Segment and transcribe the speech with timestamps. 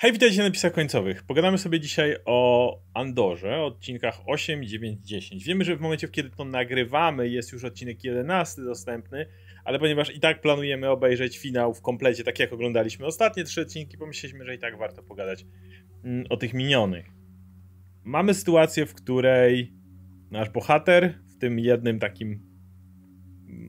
[0.00, 1.22] Hej, witajcie na napisach końcowych.
[1.22, 5.44] Pogadamy sobie dzisiaj o Andorze, odcinkach 8, 9, 10.
[5.44, 9.26] Wiemy, że w momencie, kiedy to nagrywamy, jest już odcinek 11 dostępny,
[9.64, 13.98] ale ponieważ i tak planujemy obejrzeć finał w komplecie, tak jak oglądaliśmy ostatnie trzy odcinki,
[13.98, 15.46] pomyśleliśmy, że i tak warto pogadać
[16.04, 17.06] mm, o tych minionych.
[18.04, 19.72] Mamy sytuację, w której
[20.30, 22.40] nasz bohater w tym jednym takim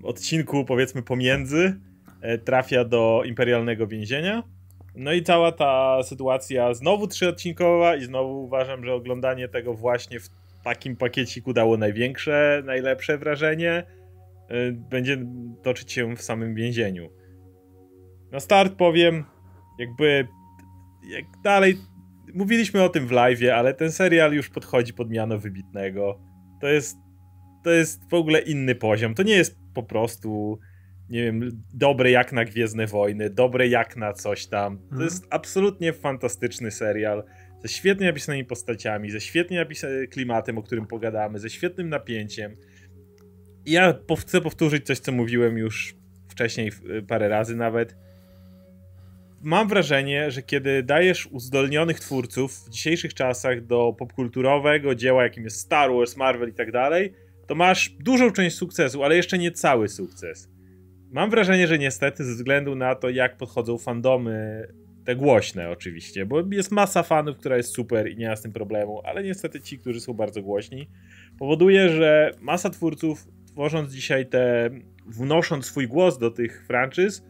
[0.03, 1.79] odcinku, powiedzmy pomiędzy,
[2.21, 4.58] e, trafia do imperialnego więzienia
[4.99, 10.29] no i cała ta sytuacja znowu trzyodcinkowa i znowu uważam, że oglądanie tego właśnie w
[10.63, 13.83] takim pakieciku dało największe, najlepsze wrażenie.
[14.51, 15.17] Y, będzie
[15.63, 17.09] toczyć się w samym więzieniu.
[18.31, 19.25] Na start powiem,
[19.79, 20.27] jakby
[21.09, 21.77] jak dalej
[22.33, 26.19] mówiliśmy o tym w live, ale ten serial już podchodzi pod miano wybitnego.
[26.61, 26.97] To jest
[27.63, 29.15] to jest w ogóle inny poziom.
[29.15, 30.59] To nie jest po prostu
[31.09, 34.77] nie wiem, dobre jak na Gwiezdne Wojny, dobre jak na coś tam.
[34.77, 35.01] To mhm.
[35.01, 37.23] jest absolutnie fantastyczny serial
[37.61, 42.55] ze świetnie napisanymi postaciami, ze świetnie napisanym klimatem, o którym pogadamy, ze świetnym napięciem.
[43.65, 45.95] Ja chcę powtórzyć coś, co mówiłem już
[46.29, 46.71] wcześniej
[47.07, 47.95] parę razy nawet.
[49.41, 55.59] Mam wrażenie, że kiedy dajesz uzdolnionych twórców w dzisiejszych czasach do popkulturowego dzieła, jakim jest
[55.59, 57.13] Star Wars, Marvel i tak dalej,
[57.47, 60.49] to masz dużą część sukcesu, ale jeszcze nie cały sukces.
[61.11, 64.67] Mam wrażenie, że niestety ze względu na to, jak podchodzą fandomy,
[65.05, 68.51] te głośne oczywiście, bo jest masa fanów, która jest super i nie ma z tym
[68.53, 70.89] problemu, ale niestety ci, którzy są bardzo głośni,
[71.39, 74.69] powoduje, że masa twórców, tworząc dzisiaj te,
[75.05, 77.23] wnosząc swój głos do tych franczyz,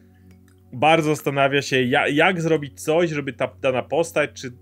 [0.72, 4.52] bardzo zastanawia się, jak, jak zrobić coś, żeby ta dana postać, czy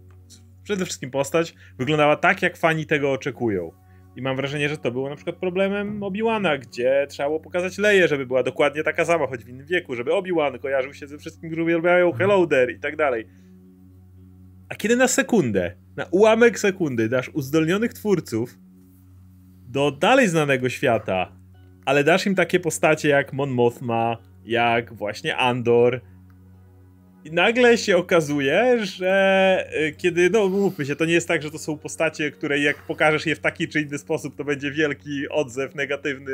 [0.62, 3.72] przede wszystkim postać, wyglądała tak, jak fani tego oczekują.
[4.16, 8.08] I mam wrażenie, że to było na przykład problemem Obi-Wana, gdzie trzeba było pokazać Leję,
[8.08, 11.50] żeby była dokładnie taka sama, choć w innym wieku, żeby Obi-Wan kojarzył się ze wszystkim,
[11.50, 12.18] którzy uwielbiają mhm.
[12.18, 13.26] Hello There i tak dalej.
[14.68, 18.58] A kiedy na sekundę, na ułamek sekundy dasz uzdolnionych twórców
[19.68, 21.32] do dalej znanego świata,
[21.84, 26.00] ale dasz im takie postacie jak Mon Mothma, jak właśnie Andor,
[27.24, 31.50] i nagle się okazuje, że y, kiedy, no mówmy się, to nie jest tak, że
[31.50, 35.28] to są postacie, które jak pokażesz je w taki czy inny sposób, to będzie wielki
[35.28, 36.32] odzew negatywny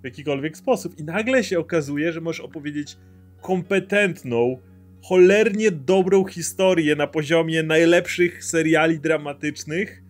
[0.00, 0.98] w jakikolwiek sposób.
[0.98, 2.96] I nagle się okazuje, że możesz opowiedzieć
[3.40, 4.58] kompetentną,
[5.02, 10.02] cholernie dobrą historię na poziomie najlepszych seriali dramatycznych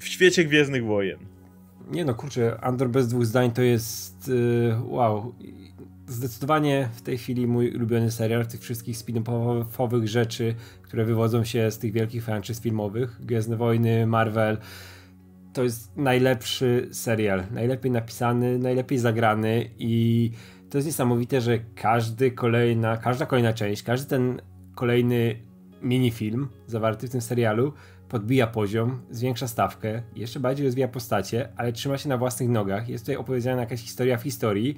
[0.00, 1.18] w świecie Gwiezdnych Wojen.
[1.90, 5.34] Nie no, kurczę, Andor bez dwóch zdań to jest yy, wow
[6.08, 11.78] zdecydowanie w tej chwili mój ulubiony serial tych wszystkich spin-offowych rzeczy, które wywodzą się z
[11.78, 13.20] tych wielkich franczyz filmowych.
[13.20, 14.58] Gwiezdne Wojny, Marvel.
[15.52, 20.30] To jest najlepszy serial, najlepiej napisany, najlepiej zagrany i
[20.70, 24.42] to jest niesamowite, że każdy kolejna, każda kolejna część, każdy ten
[24.74, 25.36] kolejny
[25.82, 27.72] minifilm zawarty w tym serialu
[28.08, 32.88] podbija poziom, zwiększa stawkę, jeszcze bardziej rozwija postacie, ale trzyma się na własnych nogach.
[32.88, 34.76] Jest tutaj opowiedziana jakaś historia w historii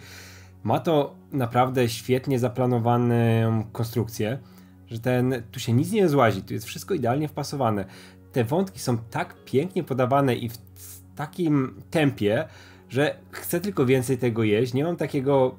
[0.65, 4.39] ma to naprawdę świetnie zaplanowaną konstrukcję,
[4.87, 7.85] że ten, tu się nic nie złazi, tu jest wszystko idealnie wpasowane.
[8.33, 10.59] Te wątki są tak pięknie podawane i w
[11.17, 12.49] takim tempie,
[12.89, 14.75] że chcę tylko więcej tego jeść.
[14.75, 15.55] Nie mam takiego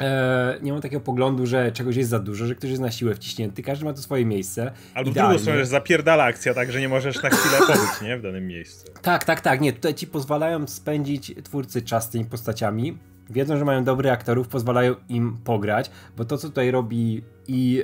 [0.00, 3.14] e, nie mam takiego poglądu, że czegoś jest za dużo, że ktoś jest na siłę
[3.14, 4.72] wciśnięty, każdy ma to swoje miejsce.
[4.94, 8.18] Albo w drugą stronę, że zapierdala akcja, tak, że nie możesz na chwilę pobyć, nie,
[8.18, 8.86] w danym miejscu.
[9.02, 12.98] Tak, tak, tak, nie, tutaj ci pozwalają spędzić twórcy czas z tymi postaciami,
[13.30, 17.82] wiedzą, że mają dobrych aktorów, pozwalają im pograć, bo to, co tutaj robi i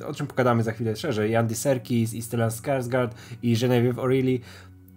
[0.00, 3.10] e, o czym pogadamy za chwilę szerzej, i Andy Serkis, i Stellan Skarsgård,
[3.42, 4.40] i Genevieve O'Reilly,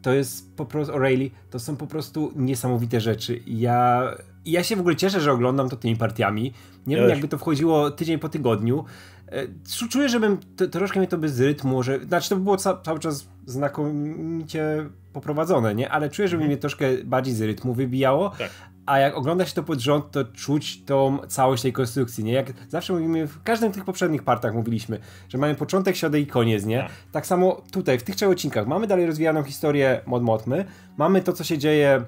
[0.02, 3.40] to jest po prostu O'Reilly, to są po prostu niesamowite rzeczy.
[3.48, 4.12] Ja,
[4.46, 6.54] ja się w ogóle cieszę, że oglądam to tymi partiami.
[6.88, 8.86] Nie wiem, jakby to wchodziło tydzień po tygodniu.
[9.28, 9.48] E,
[9.90, 13.00] czuję, żebym to, troszkę mnie to bez rytmu, że, znaczy to by było ca cały
[13.00, 15.90] czas znakomicie poprowadzone, nie?
[15.90, 16.52] Ale czuję, żeby mhm.
[16.52, 18.50] mnie troszkę bardziej z rytmu wybijało, tak
[18.86, 22.34] a jak ogląda się to pod rząd, to czuć tą całość tej konstrukcji, nie?
[22.34, 25.00] Jak zawsze mówimy, w każdym tych poprzednich partach mówiliśmy,
[25.30, 26.80] że mamy początek, środek i koniec, nie?
[26.80, 30.66] Tak, tak samo tutaj, w tych trzech odcinkach mamy dalej rozwijaną historię Mod Motmy,
[30.98, 32.06] mamy to, co się dzieje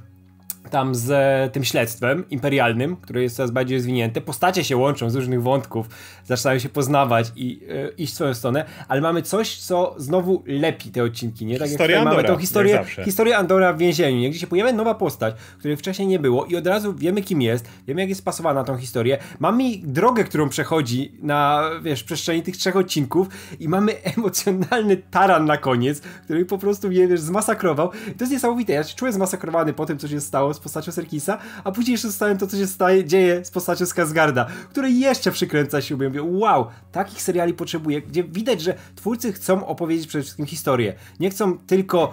[0.70, 4.22] tam z e, tym śledztwem imperialnym, które jest coraz bardziej rozwinięte.
[4.22, 5.90] Postacie się łączą z różnych wątków,
[6.24, 10.92] zaczynają się poznawać i e, iść w swoją stronę, ale mamy coś, co znowu lepi
[10.92, 11.60] te odcinki, nie?
[11.60, 14.30] Tak Historia jak Andora, mamy tą historię, historię Andora w więzieniu, nie?
[14.30, 17.68] gdzie się pojawia nowa postać, której wcześniej nie było i od razu wiemy kim jest,
[17.88, 19.18] wiemy jak jest spasowana na tą historię.
[19.40, 23.28] Mamy drogę, którą przechodzi na, wiesz, przestrzeni tych trzech odcinków
[23.60, 27.92] i mamy emocjonalny taran na koniec, który po prostu mnie, wiesz, zmasakrował.
[28.08, 28.74] I to jest niesamowite.
[28.74, 32.08] Ja się czułem zmasakrowany po tym, co się stało z postacią Serkisa, a później jeszcze
[32.08, 36.68] zostałem to, co się staje, dzieje z postacią Skazgarda, który jeszcze przykręca się, mówię, wow,
[36.92, 40.94] takich seriali potrzebuję, gdzie widać, że twórcy chcą opowiedzieć przede wszystkim historię.
[41.20, 42.12] Nie chcą tylko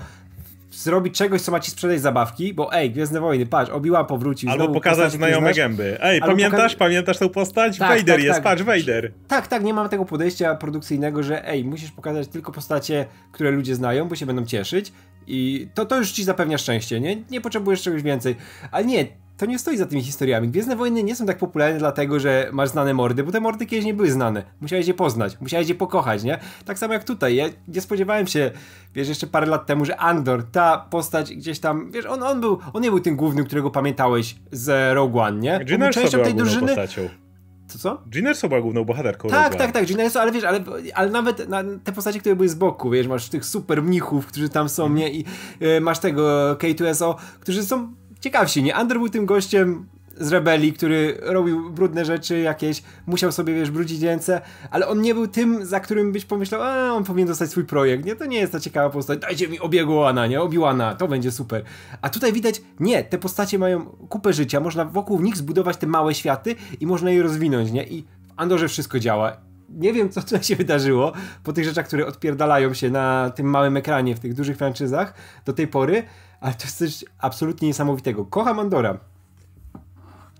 [0.72, 4.50] zrobić czegoś, co ma ci sprzedać zabawki, bo ej, Gwiezdne Wojny, patrz, Obi-Wan powrócił.
[4.50, 5.98] Albo pokazać znajome gęby.
[6.02, 6.84] Ej, pamiętasz, poka...
[6.84, 7.78] pamiętasz tą postać?
[7.78, 8.44] Tak, Vader tak, jest, tak.
[8.44, 9.12] patrz, Vader.
[9.28, 13.74] Tak, tak, nie mam tego podejścia produkcyjnego, że ej, musisz pokazać tylko postacie, które ludzie
[13.74, 14.92] znają, bo się będą cieszyć
[15.34, 17.16] i to, to już ci zapewnia szczęście, nie?
[17.30, 18.36] Nie potrzebujesz czegoś więcej.
[18.70, 19.06] Ale nie,
[19.36, 20.48] to nie stoi za tymi historiami.
[20.48, 23.84] Gwiezdne Wojny nie są tak popularne dlatego, że masz znane mordy, bo te mordy kiedyś
[23.84, 24.42] nie były znane.
[24.60, 26.38] Musiałeś je poznać, musiałeś je pokochać, nie?
[26.64, 27.36] Tak samo jak tutaj.
[27.36, 28.50] Ja nie spodziewałem się,
[28.94, 32.58] wiesz, jeszcze parę lat temu, że Andor, ta postać gdzieś tam, wiesz, on, on był,
[32.72, 35.56] on nie był tym głównym, którego pamiętałeś z Rogue One, nie?
[35.56, 36.66] On był częścią tej drużyny.
[36.66, 37.21] Postacią.
[37.66, 38.02] Co, co?
[38.10, 39.28] Ginnerso była główną bohaterką.
[39.28, 40.60] Tak, tak, tak, Ginnerso, ale wiesz, ale,
[40.94, 44.48] ale nawet na te postacie, które były z boku, wiesz, masz tych super mnichów, którzy
[44.48, 45.12] tam są, nie?
[45.12, 45.24] I
[45.62, 48.74] y, masz tego K2SO, którzy są ciekawsi, nie?
[48.74, 49.86] Andrew był tym gościem
[50.22, 54.40] z rebelii, który robił brudne rzeczy jakieś, musiał sobie, wiesz, brudzić ręce,
[54.70, 58.04] ale on nie był tym, za którym byś pomyślał, a on powinien dostać swój projekt,
[58.04, 58.16] nie?
[58.16, 60.40] To nie jest ta ciekawa postać, dajcie mi Obi-Wana, nie?
[60.40, 61.62] Obi-Wana, to będzie super.
[62.02, 66.14] A tutaj widać, nie, te postacie mają kupę życia, można wokół nich zbudować te małe
[66.14, 67.84] światy i można je rozwinąć, nie?
[67.84, 69.36] I w Andorze wszystko działa.
[69.68, 71.12] Nie wiem, co tutaj się wydarzyło
[71.44, 75.14] po tych rzeczach, które odpierdalają się na tym małym ekranie w tych dużych franczyzach
[75.44, 76.02] do tej pory,
[76.40, 78.24] ale to jest coś absolutnie niesamowitego.
[78.24, 79.11] Kocham Andora.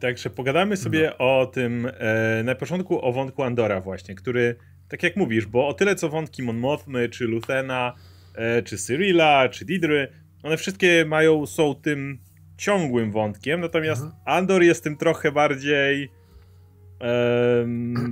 [0.03, 1.41] Także pogadamy sobie no.
[1.41, 4.57] o tym e, na początku o wątku Andora właśnie, który,
[4.89, 7.95] tak jak mówisz, bo o tyle co wątki Mon Mothmy, czy Luthena,
[8.35, 10.09] e, czy Cyrilla, czy Didry,
[10.43, 12.19] one wszystkie mają, są tym
[12.57, 14.23] ciągłym wątkiem, natomiast mhm.
[14.27, 16.11] Andor jest tym trochę bardziej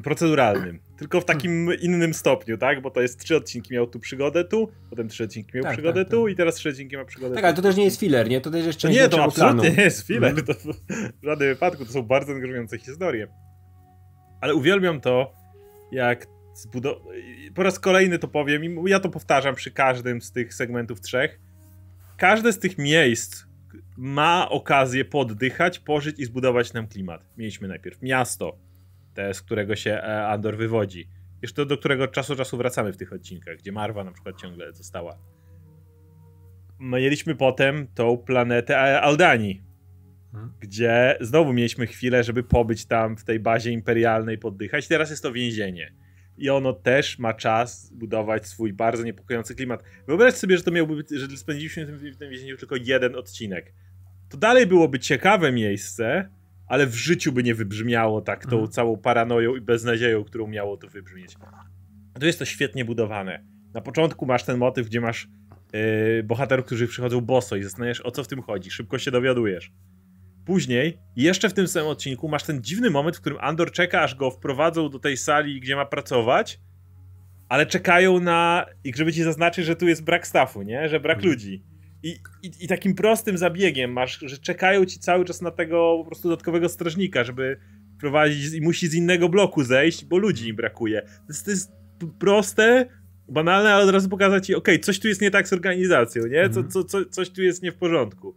[0.04, 0.80] proceduralnym.
[1.00, 2.82] Tylko w takim innym stopniu, tak?
[2.82, 6.04] Bo to jest trzy odcinki miał tu przygodę tu, potem trzy odcinki miał tak, przygodę
[6.04, 6.32] tak, tu tak.
[6.32, 7.46] i teraz trzy odcinki ma przygodę Tak, tu.
[7.46, 8.40] ale to też nie jest filler, nie?
[8.40, 9.76] To też jest część Nie, to absolutnie planu.
[9.76, 10.44] nie jest filler.
[10.44, 10.72] To, to,
[11.22, 13.28] w żadnym wypadku to są bardzo angażujące historie.
[14.40, 15.32] Ale uwielbiam to,
[15.92, 16.98] jak zbudow...
[17.54, 21.40] Po raz kolejny to powiem i ja to powtarzam przy każdym z tych segmentów trzech.
[22.16, 23.44] Każde z tych miejsc
[23.96, 27.24] ma okazję poddychać, pożyć i zbudować nam klimat.
[27.36, 28.58] Mieliśmy najpierw miasto,
[29.14, 31.08] te, z którego się e, Andor wywodzi.
[31.42, 35.18] Jeszcze do którego czasu czasu wracamy w tych odcinkach, gdzie Marwa na przykład ciągle została.
[36.80, 39.62] Mieliśmy potem tą planetę e, Aldani,
[40.32, 40.52] hmm.
[40.60, 44.88] gdzie znowu mieliśmy chwilę, żeby pobyć tam w tej bazie imperialnej, poddychać.
[44.88, 45.92] Teraz jest to więzienie.
[46.38, 49.82] I ono też ma czas budować swój bardzo niepokojący klimat.
[50.06, 53.72] Wyobraź sobie, że to miałby że spędziliśmy w tym więzieniu tylko jeden odcinek.
[54.28, 56.28] To dalej byłoby ciekawe miejsce,
[56.70, 58.70] ale w życiu by nie wybrzmiało tak tą mhm.
[58.70, 61.36] całą paranoją i beznadzieją, którą miało to wybrzmieć.
[62.20, 63.44] To jest to świetnie budowane.
[63.74, 65.28] Na początku masz ten motyw, gdzie masz
[65.72, 68.70] yy, bohaterów, którzy przychodzą boso i zastanawiasz, o co w tym chodzi.
[68.70, 69.72] Szybko się dowiadujesz.
[70.44, 74.14] Później, jeszcze w tym samym odcinku, masz ten dziwny moment, w którym Andor czeka, aż
[74.14, 76.60] go wprowadzą do tej sali, gdzie ma pracować,
[77.48, 78.66] ale czekają na.
[78.84, 80.88] I żeby ci zaznaczyć, że tu jest brak stafu, nie?
[80.88, 81.32] Że brak mhm.
[81.32, 81.64] ludzi.
[82.02, 82.08] I,
[82.42, 86.28] i, I, takim prostym zabiegiem masz, że czekają ci cały czas na tego po prostu
[86.28, 87.56] dodatkowego strażnika, żeby
[88.00, 91.02] prowadzić i musi z innego bloku zejść, bo ludzi im brakuje.
[91.02, 91.72] To jest, to jest
[92.18, 92.86] proste,
[93.28, 96.26] banalne, ale od razu pokazać ci, okej, okay, coś tu jest nie tak z organizacją,
[96.26, 96.50] nie?
[96.50, 96.68] Co, mhm.
[96.68, 98.34] co, co, coś tu jest nie w porządku.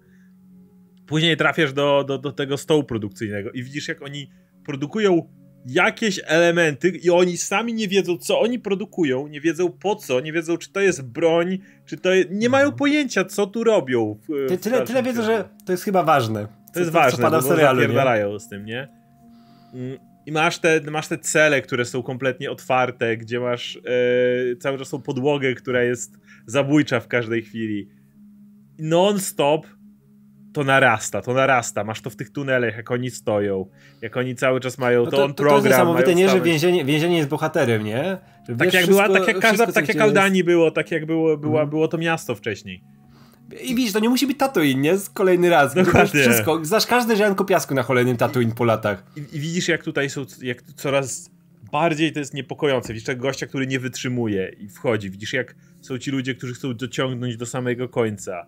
[1.08, 4.30] Później trafiasz do, do, do tego stołu produkcyjnego i widzisz, jak oni
[4.66, 5.30] produkują
[5.66, 10.34] jakieś elementy i oni sami nie wiedzą, co oni produkują, nie wiedzą po co, nie
[10.34, 12.30] wiedzą, czy to jest broń, czy to jest...
[12.32, 12.78] nie mają mhm.
[12.78, 14.20] pojęcia, co tu robią.
[14.30, 16.48] W, Ty, tyle, tyle wiedzą, że to jest chyba ważne.
[16.74, 17.82] To jest co, ważne, co pada w serialu,
[18.34, 18.40] nie?
[18.40, 18.88] z tym, nie?
[19.74, 24.78] Mm, I masz te, masz te cele, które są kompletnie otwarte, gdzie masz e, cały
[24.78, 27.90] czas tą podłogę, która jest zabójcza w każdej chwili.
[28.80, 29.68] Non-stop
[30.54, 31.84] to narasta, to narasta.
[31.84, 33.66] Masz to w tych tunelach, jak oni stoją,
[34.02, 35.62] jak oni cały czas mają no to, to, on program.
[35.62, 38.18] To jest niesamowite, nie, że więzienie, więzienie jest bohaterem, nie?
[38.50, 41.38] Że tak jak, wszystko, była, tak jak każda, tak jak Aldani było, tak jak było,
[41.38, 41.70] była, mhm.
[41.70, 42.84] było to miasto wcześniej.
[43.62, 44.94] I widzisz, to nie musi być Tatooine, nie?
[45.14, 45.74] Kolejny raz.
[45.74, 46.22] Dokładnie.
[46.22, 49.04] Wszystko, znasz każde ziarnko piasku na kolejnym Tatooine po latach.
[49.16, 51.32] I, I, widzisz, jak tutaj są, jak coraz
[51.72, 52.94] bardziej to jest niepokojące.
[52.94, 55.10] Widzisz tego gościa, który nie wytrzymuje i wchodzi.
[55.10, 58.46] Widzisz, jak są ci ludzie, którzy chcą dociągnąć do samego końca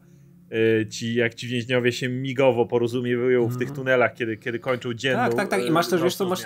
[0.89, 3.51] ci, jak ci więźniowie się migowo porozumiewują mm.
[3.51, 3.75] w tych mhm.
[3.75, 5.65] tunelach, kiedy, kiedy kończą dzienną Tak, tak, tak.
[5.65, 6.41] I masz też, wiesz co, masz,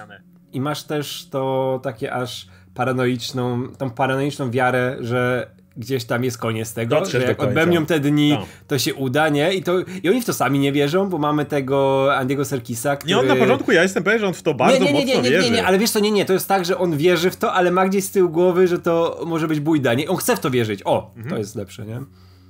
[0.53, 6.73] i masz też to takie aż paranoiczną, tą paranoiczną wiarę, że gdzieś tam jest koniec
[6.73, 8.45] tego, Dotrzesz że jak odbędą te dni, no.
[8.67, 9.53] to się uda, nie?
[9.53, 9.73] I, to,
[10.03, 13.13] I oni w to sami nie wierzą, bo mamy tego Andiego Serkisa, który...
[13.13, 15.15] Nie, on na początku, ja jestem pewien, że on w to bardzo nie, nie, nie,
[15.15, 16.97] mocno nie, nie, nie, nie, ale wiesz co, nie, nie, to jest tak, że on
[16.97, 20.09] wierzy w to, ale ma gdzieś z tyłu głowy, że to może być bójda, nie?
[20.09, 21.29] On chce w to wierzyć, o, mhm.
[21.29, 21.95] to jest lepsze, nie?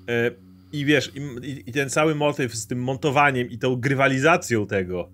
[0.10, 1.12] E i wiesz,
[1.44, 5.10] i, i, ten cały motyw z tym montowaniem i tą grywalizacją tego,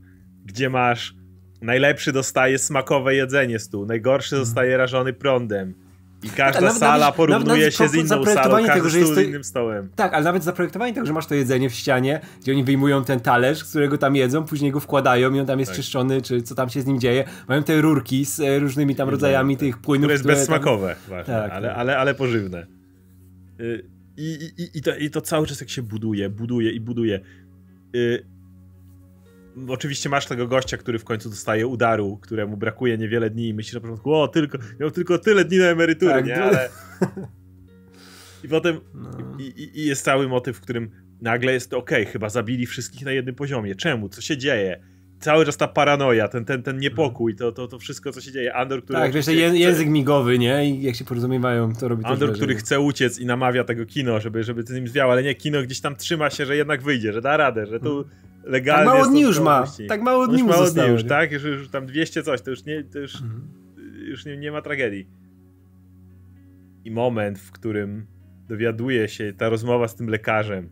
[0.46, 1.16] gdzie masz
[1.62, 4.46] najlepszy dostaje smakowe jedzenie stół, najgorszy mhm.
[4.46, 5.86] zostaje rażony prądem.
[6.24, 9.22] I każda nawet, sala nawet, porównuje nawet, się z inną salą, tego, że jest to...
[9.22, 9.90] innym stołem.
[9.96, 13.20] Tak, ale nawet zaprojektowanie tego, że masz to jedzenie w ścianie, gdzie oni wyjmują ten
[13.20, 15.76] talerz, z którego tam jedzą, później go wkładają i on tam jest tak.
[15.76, 17.24] czyszczony, czy co tam się z nim dzieje.
[17.48, 20.04] Mają te rurki z e, różnymi tam rodzajami tych płynów.
[20.04, 20.98] Które jest które bezsmakowe, tam...
[21.08, 21.78] właśnie, tak, ale, tak.
[21.78, 22.68] ale, ale pożywne.
[23.60, 27.20] Y, I, i, i, to, I to cały czas jak się buduje, buduje i buduje.
[27.96, 28.26] Y,
[29.68, 33.74] oczywiście masz tego gościa, który w końcu dostaje udaru, któremu brakuje niewiele dni i myślisz
[33.74, 36.44] na początku, o, tylko, miał tylko tyle dni na emeryturę, tak, nie?
[36.44, 36.70] Ale...
[38.44, 39.38] I potem no.
[39.40, 40.92] i, i, jest cały motyw, w którym
[41.22, 43.76] nagle jest to okej, okay, chyba zabili wszystkich na jednym poziomie.
[43.76, 44.10] Czemu?
[44.10, 44.84] Co się dzieje?
[45.20, 48.56] Cały czas ta paranoja, ten, ten, ten niepokój, to, to, to wszystko, co się dzieje.
[48.56, 49.00] Andor, który...
[49.00, 50.70] Tak, wiesz, je, język migowy, nie?
[50.70, 54.44] I jak się porozumiewają, to robi Andor, który chce uciec i namawia tego kino, żeby,
[54.44, 57.22] żeby z nim zwiał, ale nie, kino gdzieś tam trzyma się, że jednak wyjdzie, że
[57.22, 58.86] da radę, że tu hmm legalnie.
[58.86, 59.66] Tak mało dni już ma.
[59.88, 61.32] Tak mało dni już mało dni już, tak?
[61.32, 63.48] Już, już tam 200 coś, to już nie, to już, mhm.
[64.08, 65.08] już nie, nie ma tragedii.
[66.86, 68.08] I moment, w którym
[68.48, 70.70] dowiaduje się ta rozmowa z tym lekarzem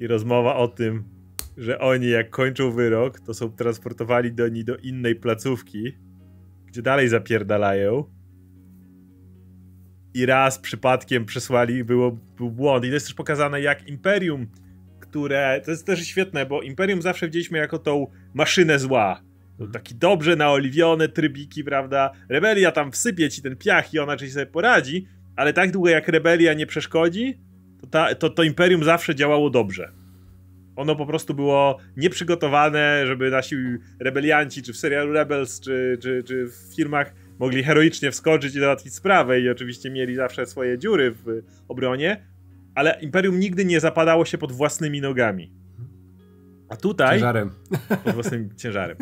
[0.00, 1.04] i rozmowa o tym,
[1.60, 5.96] że oni jak kończą wyrok, to są transportowani do niej do innej placówki,
[6.66, 8.04] gdzie dalej zapierdalają.
[10.14, 12.84] I raz przypadkiem przesłali, było, był błąd.
[12.84, 14.46] I to jest też pokazane, jak Imperium
[15.10, 15.60] które.
[15.64, 19.22] To jest też świetne, bo Imperium zawsze widzieliśmy jako tą maszynę zła.
[19.72, 22.10] Taki dobrze naoliwione trybiki, prawda?
[22.28, 26.08] Rebelia tam wsypie ci ten piach i ona coś sobie poradzi, ale tak długo jak
[26.08, 27.40] rebelia nie przeszkodzi,
[27.80, 29.99] to, ta, to, to Imperium zawsze działało dobrze.
[30.80, 33.56] Ono po prostu było nieprzygotowane, żeby nasi
[33.98, 38.94] rebelianci, czy w serialu Rebels, czy, czy, czy w filmach mogli heroicznie wskoczyć i załatwić
[38.94, 42.26] sprawę i oczywiście mieli zawsze swoje dziury w obronie,
[42.74, 45.52] ale Imperium nigdy nie zapadało się pod własnymi nogami.
[46.68, 47.16] A tutaj.
[47.16, 47.50] Ciężarem.
[48.04, 48.96] Pod własnym ciężarem.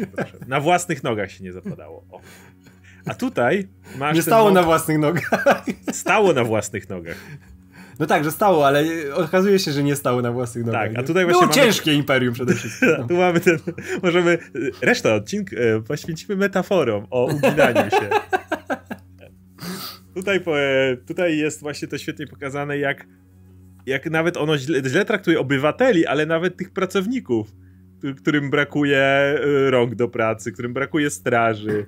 [0.47, 2.05] Na własnych nogach się nie zapadało.
[2.11, 2.21] O.
[3.07, 3.69] A tutaj
[3.99, 4.17] masz.
[4.17, 5.31] Nie stało na własnych nogach.
[5.93, 7.17] Stało na własnych nogach.
[7.99, 10.89] No tak, że stało, ale okazuje się, że nie stało na własnych nogach.
[10.89, 11.41] Tak, a tutaj właśnie.
[11.41, 11.55] Było mamy...
[11.55, 12.89] ciężkie imperium przede wszystkim.
[12.99, 13.07] No.
[13.07, 13.59] tu mamy ten.
[14.03, 14.39] Możemy.
[14.83, 18.09] Resztę odcinka e, poświęcimy metaforom o uginaniu się.
[20.15, 20.41] Tutaj,
[21.07, 23.07] tutaj jest właśnie to świetnie pokazane, jak
[23.89, 27.53] jak nawet ono źle, źle traktuje obywateli, ale nawet tych pracowników,
[28.17, 31.87] którym brakuje y, rąk do pracy, którym brakuje straży,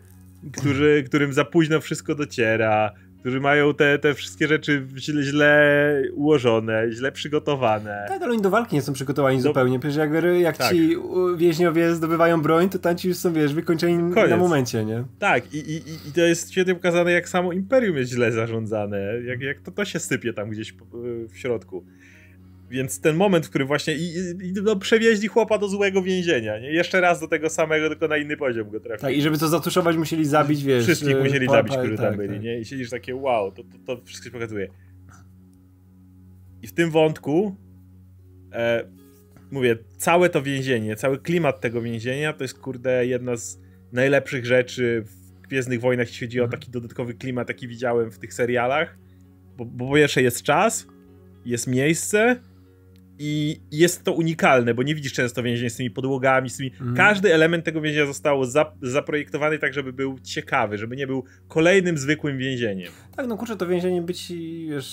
[0.52, 6.86] którzy, którym za późno wszystko dociera, którzy mają te, te wszystkie rzeczy źle, źle ułożone,
[6.90, 8.04] źle przygotowane.
[8.08, 9.42] Tak, ale oni do walki nie są przygotowani do...
[9.42, 9.78] zupełnie.
[9.78, 10.10] Przecież jak,
[10.40, 10.70] jak tak.
[10.70, 10.96] ci
[11.36, 14.30] więźniowie zdobywają broń, to tam ci już są, wiesz, wykończeni Koniec.
[14.30, 15.04] na momencie, nie?
[15.18, 15.76] Tak, i, i,
[16.08, 19.84] i to jest świetnie pokazane, jak samo Imperium jest źle zarządzane, jak, jak to, to
[19.84, 20.74] się sypie tam gdzieś
[21.28, 21.84] w środku.
[22.70, 26.72] Więc ten moment, w którym właśnie i, i, no, przewieźli chłopa do złego więzienia, nie?
[26.72, 29.00] Jeszcze raz do tego samego, tylko na inny poziom go trafili.
[29.00, 30.84] Tak, i żeby to zatuszować, musieli zabić, wiesz...
[30.84, 32.42] Wszystkich y, musieli zabić, którzy tak, tam byli, tak.
[32.42, 32.60] nie?
[32.60, 34.68] I siedzisz takie, wow, to, to, to wszystko się pokazuje.
[36.62, 37.56] I w tym wątku
[38.52, 38.84] e,
[39.50, 43.58] mówię, całe to więzienie, cały klimat tego więzienia to jest, kurde, jedna z
[43.92, 46.60] najlepszych rzeczy w Gwiezdnych Wojnach, jeśli chodzi o mhm.
[46.60, 48.98] taki dodatkowy klimat, jaki widziałem w tych serialach.
[49.56, 50.86] Bo, bo po pierwsze jest czas,
[51.44, 52.36] jest miejsce,
[53.22, 56.72] i jest to unikalne, bo nie widzisz często więzień z tymi podłogami, z tymi...
[56.80, 56.94] Mm.
[56.94, 61.98] Każdy element tego więzienia został za, zaprojektowany tak, żeby był ciekawy, żeby nie był kolejnym
[61.98, 62.92] zwykłym więzieniem.
[63.16, 64.86] Tak, no kurczę, to więzienie by ci, wiesz,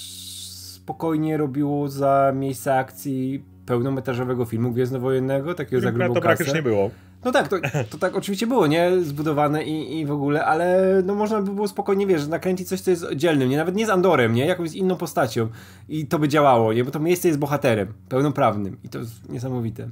[0.74, 6.91] spokojnie robiło za miejsce akcji pełnometrażowego filmu gwiezdnowojennego, takiego za grubą to praktycznie było.
[7.27, 7.57] No tak, to,
[7.89, 8.91] to tak oczywiście było, nie?
[9.01, 12.91] Zbudowane i, i w ogóle, ale no można by było spokojnie, wiesz, nakręcić coś, co
[12.91, 13.57] jest oddzielnym, nie?
[13.57, 14.46] Nawet nie z Andorem, nie?
[14.46, 15.50] Jakąś inną postacią
[15.89, 16.84] i to by działało, nie?
[16.84, 19.89] Bo to miejsce jest bohaterem, pełnoprawnym i to jest niesamowite.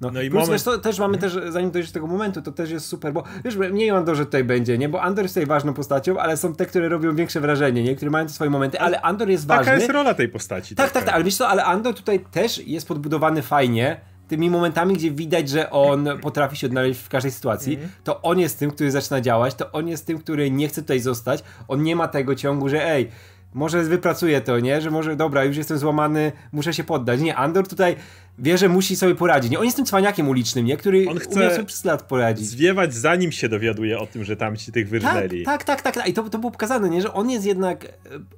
[0.00, 0.64] No, no i plus moment...
[0.64, 3.56] wiesz, też mamy też, zanim dojdziesz do tego momentu, to też jest super, bo wiesz,
[3.56, 4.88] mniej o Andorze tutaj będzie, nie?
[4.88, 7.96] Bo Andor jest tutaj ważną postacią, ale są te, które robią większe wrażenie, nie?
[7.96, 9.64] Które mają te swoje momenty, ale Andor jest ważny.
[9.64, 10.74] Taka jest rola tej postaci.
[10.74, 14.94] Tak, tak, tak, ale wiesz co, ale Andor tutaj też jest podbudowany fajnie, tymi momentami,
[14.94, 17.88] gdzie widać, że on potrafi się odnaleźć w każdej sytuacji, mm.
[18.04, 21.00] to on jest tym, który zaczyna działać, to on jest tym, który nie chce tutaj
[21.00, 23.08] zostać, on nie ma tego ciągu, że ej,
[23.54, 24.80] może wypracuję to, nie?
[24.80, 27.20] Że może, dobra, już jestem złamany, muszę się poddać.
[27.20, 27.96] Nie, Andor tutaj
[28.38, 29.50] wie, że musi sobie poradzić.
[29.50, 30.76] Nie, on jest tym cwaniakiem ulicznym, nie?
[30.76, 32.46] Który on chce sobie przez lat poradzić.
[32.46, 35.44] zwiewać zanim się dowiaduje o tym, że tam ci tych wyrżnęli.
[35.44, 36.08] Tak, tak, tak, tak.
[36.08, 37.02] I to, to było pokazane, nie?
[37.02, 37.86] Że on jest jednak,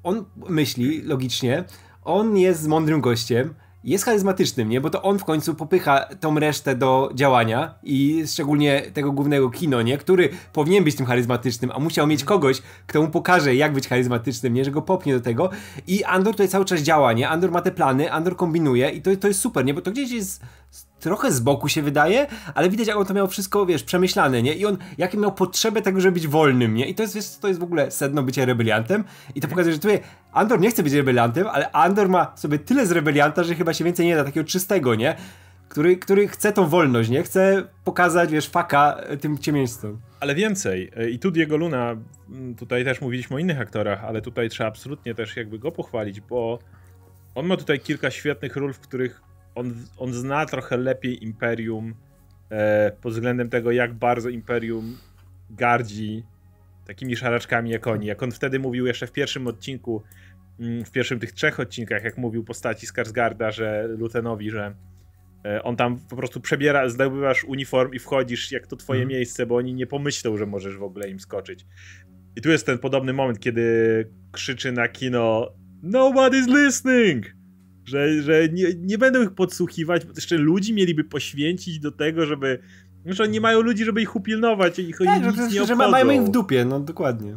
[0.02, 1.64] on myśli logicznie,
[2.04, 3.54] on jest mądrym gościem,
[3.86, 4.80] jest charyzmatycznym, nie?
[4.80, 9.82] Bo to on w końcu popycha tą resztę do działania i szczególnie tego głównego kino,
[9.82, 9.98] nie?
[9.98, 14.54] Który powinien być tym charyzmatycznym, a musiał mieć kogoś, kto mu pokaże, jak być charyzmatycznym,
[14.54, 14.64] nie?
[14.64, 15.50] Że go popnie do tego.
[15.86, 17.28] I Andor tutaj cały czas działa, nie?
[17.28, 19.74] Andor ma te plany, Andor kombinuje i to, to jest super, nie?
[19.74, 20.42] Bo to gdzieś jest
[21.06, 24.54] trochę z boku się wydaje, ale widać jak on to miał wszystko, wiesz, przemyślane, nie?
[24.54, 26.88] I on, jakie miał potrzebę tego, żeby być wolnym, nie?
[26.88, 29.78] I to jest, wiesz, to jest w ogóle sedno bycia rebeliantem i to pokazuje, że
[29.78, 30.00] tutaj
[30.32, 33.84] Andor nie chce być rebeliantem, ale Andor ma sobie tyle z rebelianta, że chyba się
[33.84, 35.16] więcej nie da, takiego czystego, nie?
[35.68, 37.22] Który, który chce tą wolność, nie?
[37.22, 40.00] Chce pokazać, wiesz, faka tym ciemiężcom.
[40.20, 40.90] Ale więcej.
[40.96, 41.96] E, I tu Diego Luna,
[42.58, 46.58] tutaj też mówiliśmy o innych aktorach, ale tutaj trzeba absolutnie też jakby go pochwalić, bo
[47.34, 49.25] on ma tutaj kilka świetnych ról, w których
[49.56, 51.94] on, on zna trochę lepiej Imperium
[52.50, 54.98] e, pod względem tego, jak bardzo Imperium
[55.50, 56.22] gardzi
[56.86, 58.06] takimi szaraczkami jak oni.
[58.06, 60.02] Jak on wtedy mówił jeszcze w pierwszym odcinku,
[60.60, 64.74] mm, w pierwszym tych trzech odcinkach, jak mówił postaci Skarsgarda, że Lutenowi, że
[65.44, 69.08] e, on tam po prostu przebiera, zdobywasz uniform i wchodzisz jak to twoje mm.
[69.08, 71.66] miejsce, bo oni nie pomyślą, że możesz w ogóle im skoczyć.
[72.36, 77.35] I tu jest ten podobny moment, kiedy krzyczy na kino Nobody's listening!
[77.86, 82.58] Że, że nie, nie będą ich podsłuchiwać, bo jeszcze ludzi mieliby poświęcić do tego, żeby.
[83.06, 86.22] Że nie mają ludzi, żeby ich upilnować, ich tak, oni nic nie że mają ich
[86.22, 87.36] w dupie, no dokładnie.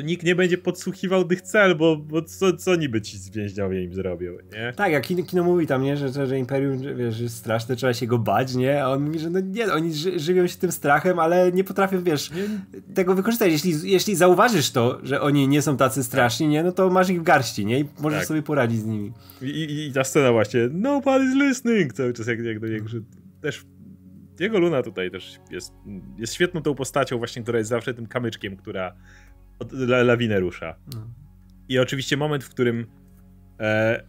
[0.00, 3.94] To nikt nie będzie podsłuchiwał tych cel, bo, bo co, co niby ci zwięźniowie im
[3.94, 4.72] zrobią, nie?
[4.76, 7.76] Tak, jak kino, kino mówi tam, nie, że, że, że Imperium, że, wiesz, jest straszne,
[7.76, 8.84] trzeba się go bać, nie?
[8.84, 12.02] A on mówi, że no nie, oni ży, żywią się tym strachem, ale nie potrafią,
[12.02, 12.42] wiesz, nie.
[12.94, 13.52] tego wykorzystać.
[13.52, 16.62] Jeśli, jeśli zauważysz to, że oni nie są tacy straszni, nie?
[16.62, 17.80] No to masz ich w garści, nie?
[17.80, 18.28] I możesz tak.
[18.28, 19.12] sobie poradzić z nimi.
[19.42, 22.98] I, i, I, ta scena właśnie, nobody's listening, cały czas jak, jak do niego, że
[23.40, 23.64] też
[24.40, 25.72] jego Luna tutaj też jest,
[26.18, 28.94] jest świetną tą postacią właśnie, która jest zawsze tym kamyczkiem, która
[29.60, 30.76] od, la, lawinę rusza.
[30.94, 31.06] No.
[31.68, 32.86] I oczywiście moment, w którym
[33.60, 34.02] e,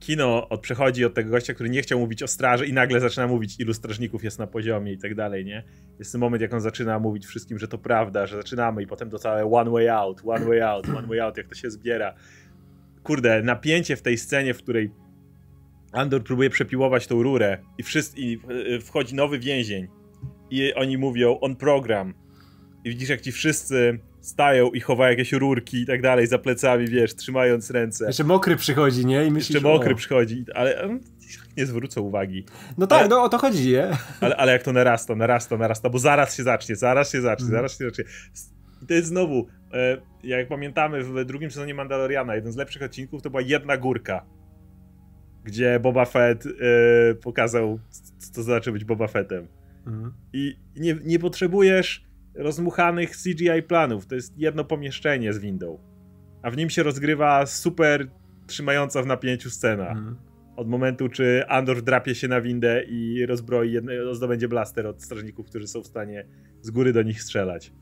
[0.00, 3.26] kino od, przechodzi od tego gościa, który nie chciał mówić o straży i nagle zaczyna
[3.26, 5.64] mówić, ilu strażników jest na poziomie i tak dalej, nie?
[5.98, 9.10] Jest ten moment, jak on zaczyna mówić wszystkim, że to prawda, że zaczynamy i potem
[9.10, 12.14] to całe one way out, one way out, one way out, jak to się zbiera.
[13.02, 14.90] Kurde, napięcie w tej scenie, w której
[15.92, 18.38] Andor próbuje przepiłować tą rurę i, wszyscy, i
[18.76, 19.88] e, wchodzi nowy więzień
[20.50, 22.14] i oni mówią on program
[22.84, 26.86] i widzisz jak ci wszyscy stają i chowają jakieś rurki i tak dalej za plecami,
[26.86, 28.06] wiesz, trzymając ręce.
[28.06, 29.26] Jeszcze mokry przychodzi, nie?
[29.26, 29.96] I myślisz, Jeszcze mokry o...
[29.96, 30.98] przychodzi, ale
[31.56, 32.44] nie zwrócą uwagi.
[32.78, 33.88] No tak, ale, no o to chodzi, nie?
[34.20, 37.56] Ale, ale jak to narasta, narasta, narasta, bo zaraz się zacznie, zaraz się zacznie, mm.
[37.56, 38.04] zaraz się zacznie.
[38.82, 43.22] I to jest znowu, e, jak pamiętamy w drugim sezonie Mandaloriana, jeden z lepszych odcinków
[43.22, 44.26] to była jedna górka,
[45.44, 46.50] gdzie Boba Fett e,
[47.14, 47.78] pokazał,
[48.18, 49.48] co to znaczy być Boba Fettem.
[49.86, 50.12] Mm.
[50.32, 52.09] I nie, nie potrzebujesz
[52.40, 54.06] rozmuchanych CGI planów.
[54.06, 55.78] To jest jedno pomieszczenie z windą.
[56.42, 58.10] A w nim się rozgrywa super
[58.46, 59.88] trzymająca w napięciu scena.
[59.88, 60.16] Mhm.
[60.56, 65.46] Od momentu, czy Andor drapie się na windę i rozbroi, jedno, zdobędzie blaster od strażników,
[65.46, 66.26] którzy są w stanie
[66.60, 67.72] z góry do nich strzelać.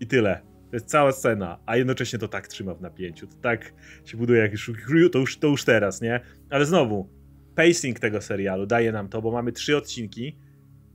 [0.00, 0.40] I tyle.
[0.70, 3.26] To jest cała scena, a jednocześnie to tak trzyma w napięciu.
[3.26, 3.74] To tak
[4.04, 4.72] się buduje jak już,
[5.12, 6.20] to już, to już teraz, nie?
[6.50, 7.08] Ale znowu,
[7.54, 10.38] pacing tego serialu daje nam to, bo mamy trzy odcinki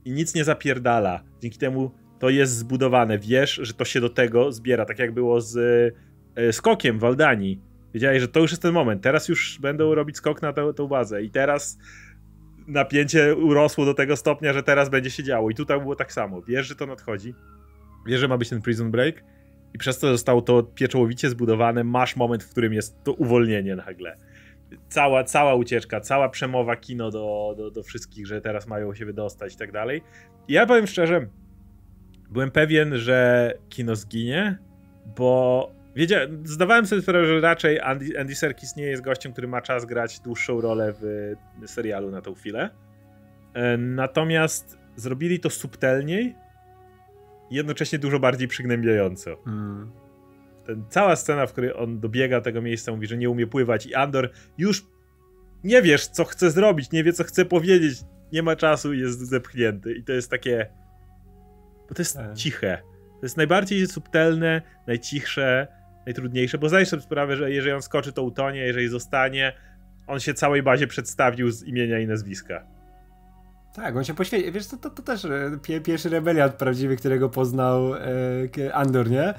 [0.04, 1.24] i nic nie zapierdala.
[1.40, 3.18] Dzięki temu to jest zbudowane.
[3.18, 5.56] Wiesz, że to się do tego zbiera, tak jak było z
[6.36, 7.60] e, skokiem w Aldanii.
[7.94, 9.02] Wiedziałeś, że to już jest ten moment.
[9.02, 11.22] Teraz już będą robić skok na tę, tę bazę.
[11.22, 11.78] I teraz
[12.66, 15.50] napięcie urosło do tego stopnia, że teraz będzie się działo.
[15.50, 16.42] I tutaj było tak samo.
[16.42, 17.34] Wiesz, że to nadchodzi.
[18.06, 19.24] Wiesz, że ma być ten prison break.
[19.74, 21.84] I przez to zostało to pieczołowicie zbudowane.
[21.84, 24.16] Masz moment, w którym jest to uwolnienie nagle.
[24.88, 29.54] Cała, cała ucieczka, cała przemowa kino do, do, do wszystkich, że teraz mają się wydostać
[29.54, 30.02] i tak dalej.
[30.48, 31.26] I ja powiem szczerze,
[32.30, 34.58] byłem pewien, że kino zginie,
[35.16, 39.62] bo wiedziałem, zdawałem sobie sprawę, że raczej Andy, Andy Serkis nie jest gościem, który ma
[39.62, 41.34] czas grać dłuższą rolę w
[41.66, 42.70] serialu na tą chwilę.
[43.54, 46.34] E, natomiast zrobili to subtelniej
[47.50, 49.36] i jednocześnie dużo bardziej przygnębiająco.
[49.46, 49.90] Mm.
[50.66, 53.94] Ten, cała scena, w której on dobiega tego miejsca, mówi, że nie umie pływać i
[53.94, 54.86] Andor już
[55.64, 57.98] nie wiesz, co chce zrobić, nie wie, co chce powiedzieć,
[58.32, 59.94] nie ma czasu i jest zepchnięty.
[59.94, 60.66] I to jest takie
[61.90, 62.34] bo to jest tak.
[62.34, 62.82] ciche.
[63.20, 65.66] To jest najbardziej subtelne, najcichsze,
[66.06, 69.52] najtrudniejsze, bo zdajesz sobie sprawę, że jeżeli on skoczy, to utonie, jeżeli zostanie,
[70.06, 72.66] on się całej bazie przedstawił z imienia i nazwiska.
[73.74, 74.52] Tak, on się poświęcił.
[74.52, 79.34] Wiesz, to, to, to też e, pierwszy rebeliant prawdziwy, którego poznał e, Andor, nie?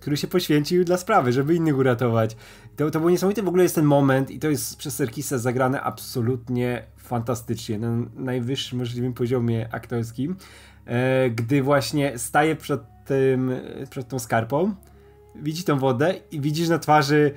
[0.00, 2.36] Który się poświęcił dla sprawy, żeby innych uratować.
[2.76, 5.80] To, to był niesamowity w ogóle jest ten moment i to jest przez Serkisa zagrane
[5.80, 10.36] absolutnie fantastycznie, na najwyższym możliwym poziomie aktorskim.
[10.86, 13.52] E, gdy właśnie staje przed, tym,
[13.90, 14.74] przed tą skarpą,
[15.34, 17.34] widzi tą wodę i widzisz na twarzy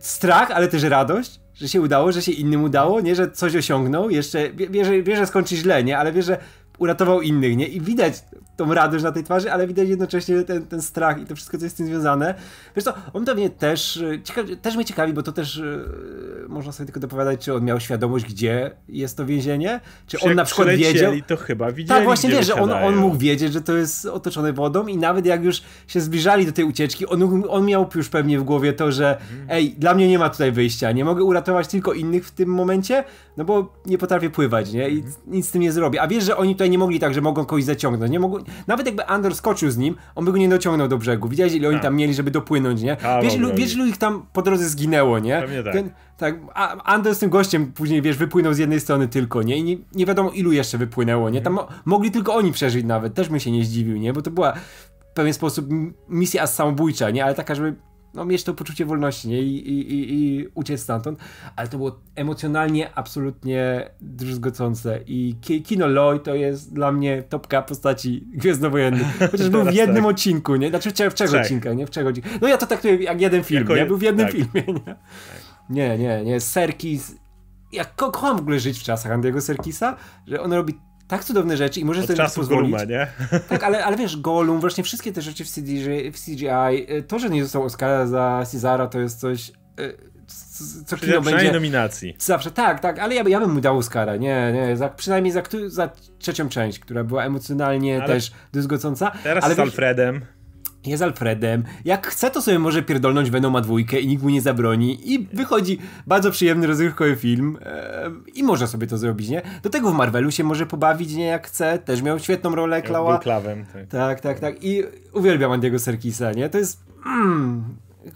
[0.00, 4.10] strach, ale też radość, że się udało, że się innym udało, nie, że coś osiągnął,
[4.10, 6.38] jeszcze wie, wie, że, wie, że skończy źle, nie, ale wie, że
[6.78, 7.66] uratował innych, nie?
[7.66, 8.24] I widać
[8.56, 11.64] tą radość na tej twarzy, ale widać jednocześnie ten, ten strach i to wszystko, co
[11.64, 12.34] jest z tym związane.
[12.76, 16.86] Wiesz co, on pewnie też, ciekawi, też mnie ciekawi, bo to też yy, można sobie
[16.86, 21.12] tylko dopowiadać, czy on miał świadomość, gdzie jest to więzienie, czy on na przykład wiedział...
[21.26, 24.52] to chyba widzieli, Tak, właśnie wiesz, że on, on mógł wiedzieć, że to jest otoczone
[24.52, 28.38] wodą i nawet jak już się zbliżali do tej ucieczki, on, on miał już pewnie
[28.38, 29.46] w głowie to, że mhm.
[29.48, 33.04] ej, dla mnie nie ma tutaj wyjścia, nie mogę uratować tylko innych w tym momencie,
[33.36, 34.88] no bo nie potrafię pływać, nie?
[34.88, 35.14] I mhm.
[35.26, 36.02] nic z tym nie zrobię.
[36.02, 38.38] A wiesz, że oni tutaj nie mogli tak, że mogą kogoś zaciągnąć, nie mogą...
[38.66, 41.28] Nawet jakby Andor skoczył z nim, on by go nie dociągnął do brzegu.
[41.28, 41.82] Widziałeś, ile oni tak.
[41.82, 42.96] tam mieli, żeby dopłynąć, nie?
[43.22, 45.40] Wiesz, ilu, wiesz, ilu ich tam po drodze zginęło, nie?
[45.40, 45.72] Pewnie tak.
[45.72, 49.56] Ten, tak, a Andor z tym gościem później, wiesz, wypłynął z jednej strony tylko, nie?
[49.56, 51.40] I nie, nie wiadomo, ilu jeszcze wypłynęło, nie?
[51.40, 54.12] Tam mo mogli tylko oni przeżyć nawet, też bym się nie zdziwił, nie?
[54.12, 55.66] Bo to była w pewien sposób
[56.08, 57.24] misja samobójcza, nie?
[57.24, 57.76] Ale taka, żeby
[58.14, 59.42] no, mieć to poczucie wolności nie?
[59.42, 61.18] I, i, i, i uciec stamtąd,
[61.56, 68.28] ale to było emocjonalnie absolutnie druzgocące i Kino Loy to jest dla mnie topka postaci
[68.34, 70.12] Gwiezdnowojennych, chociaż był w jednym tak.
[70.12, 70.70] odcinku, nie?
[70.70, 71.86] Znaczy w trzech, trzech odcinkach, nie?
[71.86, 72.32] W trzech odcinkach.
[72.40, 73.86] No ja to traktuję jak jeden film, jako nie?
[73.86, 74.34] Był w jednym tak.
[74.34, 74.80] filmie, nie?
[74.80, 74.96] Tak.
[75.70, 76.40] Nie, nie, nie.
[76.40, 77.14] Serkis
[77.72, 80.74] ja ko kocham w ogóle żyć w czasach Andiego Serkisa, że on robi
[81.08, 82.72] tak cudowne rzeczy i może sobie czasu pozwolić.
[82.72, 83.06] Goluma, nie?
[83.48, 87.18] Tak, ale, ale wiesz, Golum, właśnie wszystkie te rzeczy w CGI, w CGI y, to,
[87.18, 89.96] że nie został Oscara za Cezara, to jest coś y,
[90.86, 91.52] co kino będzie...
[91.52, 92.16] nominacji.
[92.18, 95.42] Zawsze, tak, tak, ale ja, ja bym mu dał Oscara, nie, nie, za, przynajmniej za,
[95.66, 99.12] za trzecią część, która była emocjonalnie ale też dyzgocąca.
[99.22, 100.24] Teraz ale z Alfredem
[100.90, 101.64] jest Alfredem.
[101.84, 105.12] Jak chce, to sobie może pierdolnąć Venoma dwójkę i nikt mu nie zabroni.
[105.14, 107.58] I wychodzi bardzo przyjemny, rozrywkowy film.
[108.34, 109.42] I może sobie to zrobić, nie?
[109.62, 111.26] Do tego w Marvelu się może pobawić, nie?
[111.26, 111.78] Jak chce.
[111.78, 113.18] Też miał świetną rolę Klawa.
[113.18, 113.88] Klawem, tak.
[113.88, 114.20] tak.
[114.20, 116.48] Tak, tak, I uwielbiam Andiego Serkisa, nie?
[116.48, 116.80] To jest...
[117.06, 117.64] Mm,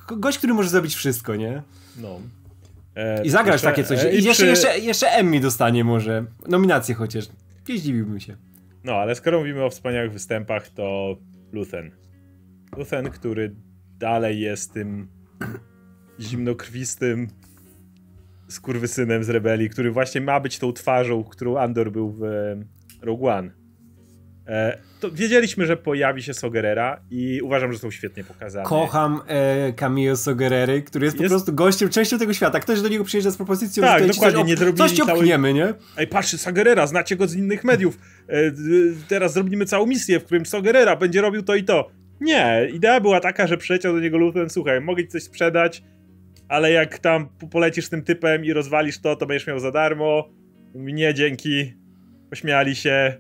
[0.09, 1.63] gość, który może zrobić wszystko, nie?
[1.97, 2.21] No.
[2.97, 4.05] E, I zagrać takie coś.
[4.05, 4.47] E, I, jeszcze, przy...
[4.47, 6.25] jeszcze, jeszcze Emmy dostanie może.
[6.49, 7.25] Nominację chociaż.
[7.69, 8.37] Nie zdziwiłbym się.
[8.85, 11.17] No, ale skoro mówimy o wspaniałych występach, to
[11.53, 11.91] Luthen.
[12.77, 13.55] Luthen, który
[13.99, 15.09] dalej jest tym
[16.21, 17.29] zimnokrwistym
[18.49, 22.23] skurwysynem z rebelii, który właśnie ma być tą twarzą, którą Andor był w
[23.03, 23.51] Rogue One.
[24.47, 28.65] E, to wiedzieliśmy, że pojawi się Sogerera i uważam, że są świetnie pokazane.
[28.65, 32.61] Kocham e, Camille Sogerery, który jest, jest, po prostu gościem, częścią tego świata.
[32.61, 35.75] Ktoś do niego przyjeżdża z propozycją, tak, że dokładnie, nie zrobili coś ci opchniemy, nie?
[35.97, 37.99] Ej, patrz, Sogerera, znacie go z innych mediów.
[38.29, 38.35] E,
[39.09, 42.00] teraz zrobimy całą misję, w którym Sogerera będzie robił to i to.
[42.21, 45.83] Nie, idea była taka, że przyleciał do niego Luthen, słuchaj, mogę ci coś sprzedać,
[46.49, 50.29] ale jak tam polecisz tym typem i rozwalisz to, to będziesz miał za darmo.
[50.75, 51.75] Nie, dzięki.
[52.31, 53.15] Pośmiali się.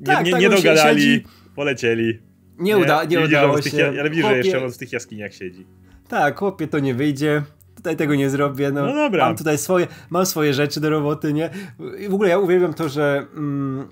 [0.00, 1.24] Nie, tak, nie, tak, nie dogadali, siedzi...
[1.56, 2.18] polecieli.
[2.58, 3.70] Nie, uda, nie, nie udało się.
[3.70, 5.66] Tych, ale widzę, że jeszcze on w tych jaskiniach siedzi.
[6.08, 7.42] Tak, chłopie, to nie wyjdzie.
[7.76, 8.70] Tutaj tego nie zrobię.
[8.70, 9.26] No, no dobra.
[9.26, 11.50] Mam tutaj swoje, mam swoje rzeczy do roboty, nie?
[11.98, 13.26] I w ogóle ja uwielbiam to, że...
[13.36, 13.88] Mm,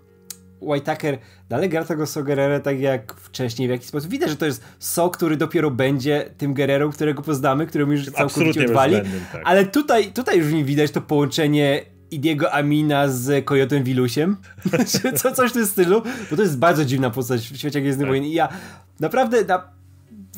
[0.63, 4.11] Whitaker dalej gra tego So Guerrero tak jak wcześniej w jakiś sposób.
[4.11, 8.67] Widać, że to jest So, który dopiero będzie tym Guerrero, którego poznamy, któremu już całkowicie
[8.67, 8.97] odwali.
[9.33, 9.43] Tak.
[9.45, 14.37] Ale tutaj, tutaj już nie widać to połączenie Idiego Amina z Kojotem Wilusiem.
[15.17, 16.03] Co, coś w tym stylu.
[16.31, 18.11] Bo to jest bardzo dziwna postać w świecie Gwiezdnych tak.
[18.11, 18.25] Wojen.
[18.25, 18.49] I ja
[19.01, 19.63] naprawdę na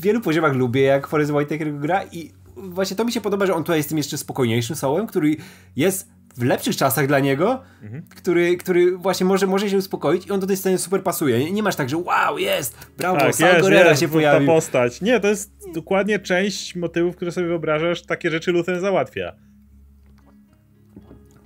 [0.00, 3.62] wielu poziomach lubię, jak Forrest Whitaker gra i właśnie to mi się podoba, że on
[3.62, 5.36] tutaj jest tym jeszcze spokojniejszym sołem, który
[5.76, 8.02] jest w lepszych czasach dla niego, mhm.
[8.16, 11.38] który, który właśnie może, może się uspokoić i on do tej sceny super pasuje.
[11.38, 14.48] Nie, nie masz tak, że wow, jest, brawo, tak, Sal jest, się pojawił.
[14.48, 15.00] ta postać.
[15.00, 19.32] Nie, to jest dokładnie część motywów, które sobie wyobrażasz, takie rzeczy Luthen załatwia.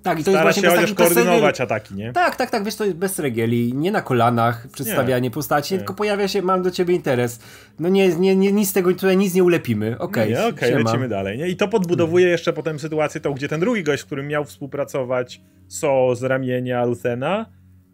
[0.03, 2.13] Tak, i to Stara jest właśnie się chociaż koordynować ataki, nie?
[2.13, 5.31] Tak, tak, tak, wiesz, to jest bez regieli, nie na kolanach przedstawianie nie.
[5.31, 5.79] postaci, nie.
[5.79, 7.41] tylko pojawia się, mam do ciebie interes.
[7.79, 9.99] No nie, nie, nie nic z tego tutaj nic nie ulepimy.
[9.99, 11.39] Okej, okay, okej, okay, lecimy dalej.
[11.39, 11.49] Nie?
[11.49, 12.33] I to podbudowuje hmm.
[12.33, 16.85] jeszcze potem sytuację tą, gdzie ten drugi gość, z którym miał współpracować So z ramienia
[16.85, 17.47] Luthena,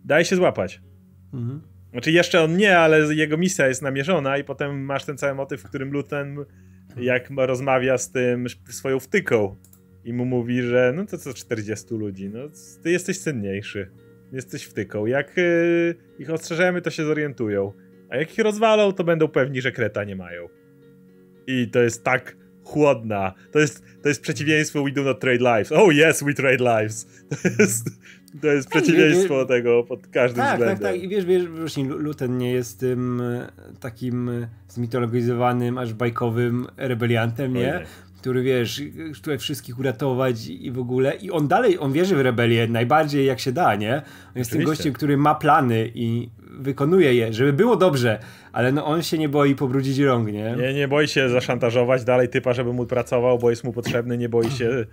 [0.04, 0.80] daje się złapać.
[1.34, 1.60] Mhm.
[1.92, 5.60] Znaczy jeszcze on nie, ale jego misja jest namierzona i potem masz ten cały motyw,
[5.60, 6.44] w którym Luthen
[6.96, 9.56] jak rozmawia z tym swoją wtyką
[10.04, 12.40] i mu mówi, że no to co 40 ludzi, no
[12.82, 13.90] ty jesteś cenniejszy,
[14.32, 15.06] jesteś wtyką.
[15.06, 17.72] Jak yy, ich ostrzeżemy, to się zorientują.
[18.10, 20.48] A jak ich rozwalą, to będą pewni, że kreta nie mają.
[21.46, 23.34] I to jest tak chłodna.
[23.52, 25.72] To jest, to jest przeciwieństwo We do not trade lives.
[25.72, 27.06] Oh yes, we trade lives.
[27.42, 27.90] To jest,
[28.40, 30.78] to jest przeciwieństwo wie, tego pod każdym tak, względem.
[30.78, 35.94] Tak, tak, i wiesz, wiesz, właśnie Luten nie jest tym e, takim e, zmitologizowanym, aż
[35.94, 37.84] bajkowym rebeliantem, nie?
[38.24, 38.82] Który wiesz,
[39.14, 41.14] chce wszystkich uratować i w ogóle.
[41.14, 43.92] I on dalej, on wierzy w rebelię najbardziej jak się da, nie?
[43.94, 44.56] On jest Oczywiście.
[44.56, 48.18] tym gościem, który ma plany i wykonuje je, żeby było dobrze,
[48.52, 50.56] ale no on się nie boi pobrudzić rąk, nie?
[50.58, 54.28] Nie, nie boi się zaszantażować dalej typa, żeby mu pracował, bo jest mu potrzebny, nie
[54.28, 54.86] boi się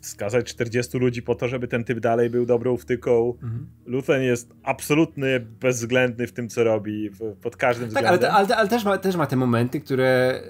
[0.00, 3.34] skazać 40 ludzi po to, żeby ten typ dalej był dobrą wtyką.
[3.42, 3.66] Mhm.
[3.86, 7.10] Luthen jest absolutny, bezwzględny w tym, co robi,
[7.42, 8.30] pod każdym tak, względem.
[8.30, 10.40] Ale, ale, ale, też, ma, też ma te momenty, które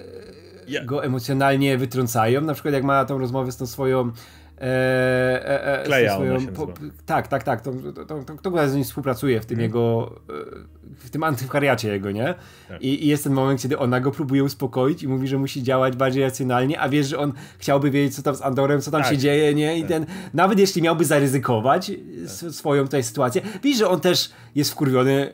[0.71, 0.85] ja.
[0.85, 2.41] go emocjonalnie wytrącają.
[2.41, 4.11] Na przykład jak ma tą rozmowę z tą swoją
[4.61, 6.67] E, e, e, Kleja swoją, po,
[7.05, 7.61] Tak, tak, tak.
[7.61, 9.69] To, to, to, to, z nim współpracuje w tym hmm.
[9.69, 10.15] jego
[10.97, 12.35] w tym antywariacie jego, nie?
[12.69, 12.81] Tak.
[12.81, 15.95] I, I, jest ten moment, kiedy ona go próbuje uspokoić i mówi, że musi działać
[15.95, 19.11] bardziej racjonalnie, a wiesz, że on chciałby wiedzieć, co tam z Andorem, co tam tak.
[19.11, 19.77] się dzieje, nie?
[19.77, 19.89] I tak.
[19.89, 21.91] ten, nawet jeśli miałby zaryzykować
[22.41, 22.51] tak.
[22.51, 25.33] swoją tutaj sytuację, widzisz, że on też jest wkurwiony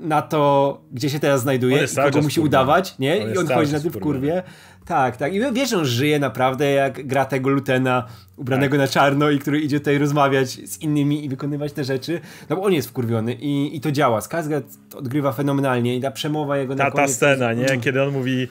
[0.00, 3.22] na to, gdzie się teraz znajduje i kogo musi udawać, nie?
[3.22, 4.42] On I on chodzi na tym w kurwie.
[4.88, 5.34] Tak, tak.
[5.34, 8.80] I wiesz, on żyje naprawdę jak gra tego lutena ubranego tak.
[8.80, 12.62] na czarno i który idzie tutaj rozmawiać z innymi i wykonywać te rzeczy, no bo
[12.62, 14.20] on jest wkurwiony i, i to działa.
[14.20, 14.62] Skarsgård
[14.96, 17.10] odgrywa fenomenalnie i ta przemowa jego ta, na koniec...
[17.10, 17.66] Ta scena, nie?
[17.66, 17.80] Mm.
[17.80, 18.48] Kiedy on mówi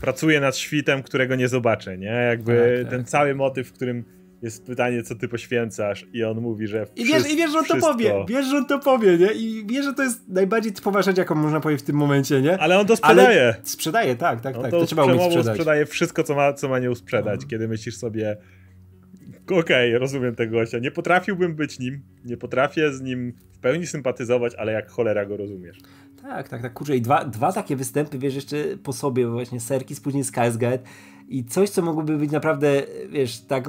[0.00, 2.06] pracuje nad świtem, którego nie zobaczę, nie?
[2.06, 3.10] Jakby tak, ten tak.
[3.10, 4.04] cały motyw, w którym
[4.42, 7.64] jest pytanie, co ty poświęcasz i on mówi, że I wiesz, i wiesz że on
[7.64, 7.86] wszystko.
[7.86, 9.32] to powie, wiesz, że on to powie, nie?
[9.32, 12.58] I wiesz, że to jest najbardziej typowa rzecz, jaką można powiedzieć w tym momencie, nie?
[12.58, 13.42] Ale on to sprzedaje.
[13.42, 14.70] Ale sprzedaje, tak, tak, on tak.
[14.70, 15.54] To, to trzeba umieć sprzedać.
[15.54, 18.36] sprzedaje wszystko, co ma, co ma nie usprzedać, kiedy myślisz sobie
[19.46, 23.86] okej, okay, rozumiem tego gościa, nie potrafiłbym być nim, nie potrafię z nim w pełni
[23.86, 25.78] sympatyzować, ale jak cholera go rozumiesz.
[26.22, 30.00] Tak, tak, tak, kurczę i dwa, dwa takie występy, wiesz, jeszcze po sobie właśnie Serkis,
[30.00, 30.78] później Skarsgård
[31.28, 33.68] i coś, co mogłoby być naprawdę, wiesz, tak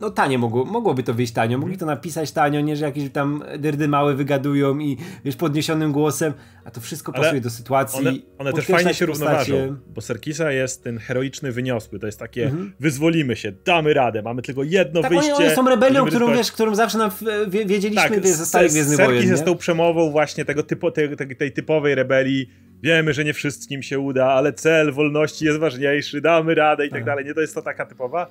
[0.00, 3.44] no tanie mogło, mogłoby to wyjść tanio, mogli to napisać tanio, nie, że jakieś tam
[3.58, 6.32] dyrdy małe wygadują i wiesz, podniesionym głosem,
[6.64, 8.08] a to wszystko Ale pasuje do sytuacji.
[8.08, 12.44] One, one też fajnie się równoważą, bo Serkisa jest ten heroiczny, wyniosły, to jest takie
[12.44, 12.72] mhm.
[12.80, 15.34] wyzwolimy się, damy radę, mamy tylko jedno tak, wyjście.
[15.34, 17.10] Oni, oni są rebelią, którą, wiesz, którą zawsze nam
[17.48, 19.12] wiedzieliśmy tak, ze starych Gwiezdnych Wojen.
[19.12, 22.50] Serkis jest tą przemową właśnie tego typu, tej, tej, tej typowej rebelii,
[22.82, 26.98] wiemy, że nie wszystkim się uda, ale cel wolności jest ważniejszy, damy radę i tak,
[26.98, 27.24] tak dalej.
[27.24, 28.26] Nie to jest to taka typowa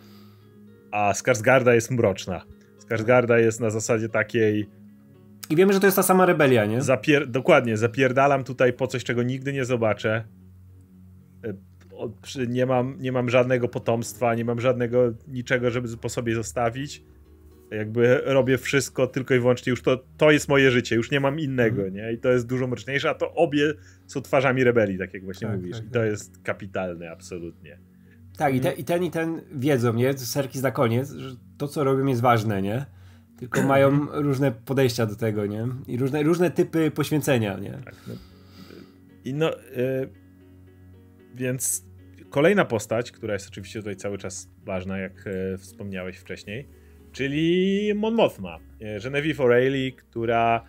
[0.92, 2.46] a Skarsgarda jest mroczna.
[2.78, 4.70] Skarsgarda jest na zasadzie takiej...
[5.50, 6.82] I wiemy, że to jest ta sama rebelia, nie?
[6.82, 10.24] Zapier dokładnie, zapierdalam tutaj po coś, czego nigdy nie zobaczę.
[11.44, 17.04] E, nie mam, nie mam żadnego potomstwa, nie mam żadnego niczego, żeby po sobie zostawić.
[17.72, 21.40] Jakby robię wszystko tylko i wyłącznie, już to, to jest moje życie, już nie mam
[21.40, 21.94] innego, mm.
[21.94, 22.14] nie?
[22.14, 23.74] I to jest dużo mroczniejsze, a to obie
[24.06, 25.78] są twarzami rebelii, tak jak właśnie tak, mówisz.
[25.78, 26.10] Tak, I to tak.
[26.10, 27.80] jest kapitalne, absolutnie.
[28.38, 30.18] Tak, i, te, i ten i ten wiedzą, nie?
[30.18, 32.86] Serkis na koniec, że to, co robią, jest ważne, nie?
[33.40, 35.68] Tylko mają różne podejścia do tego, nie?
[35.88, 37.72] I różne, różne typy poświęcenia, nie?
[37.72, 38.14] Tak, no.
[39.26, 40.10] I no, yy,
[41.36, 41.86] więc
[42.30, 46.68] kolejna postać, która jest oczywiście tutaj cały czas ważna, jak yy, wspomniałeś wcześniej,
[47.12, 50.64] czyli Mon Mothma, yy, Genevieve O'Reilly, która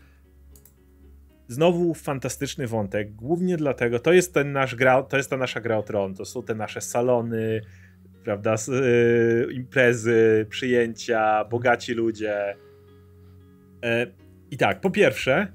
[1.48, 5.78] znowu fantastyczny wątek, głównie dlatego, to jest ten nasz gra, to jest ta nasza gra
[5.78, 7.60] o tron, to są te nasze salony,
[8.24, 12.56] prawda, yy, imprezy, przyjęcia, bogaci ludzie.
[13.82, 13.88] Yy,
[14.50, 15.52] I tak, po pierwsze,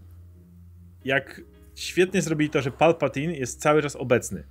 [1.05, 1.41] jak
[1.75, 4.43] świetnie zrobili to, że Palpatine jest cały czas obecny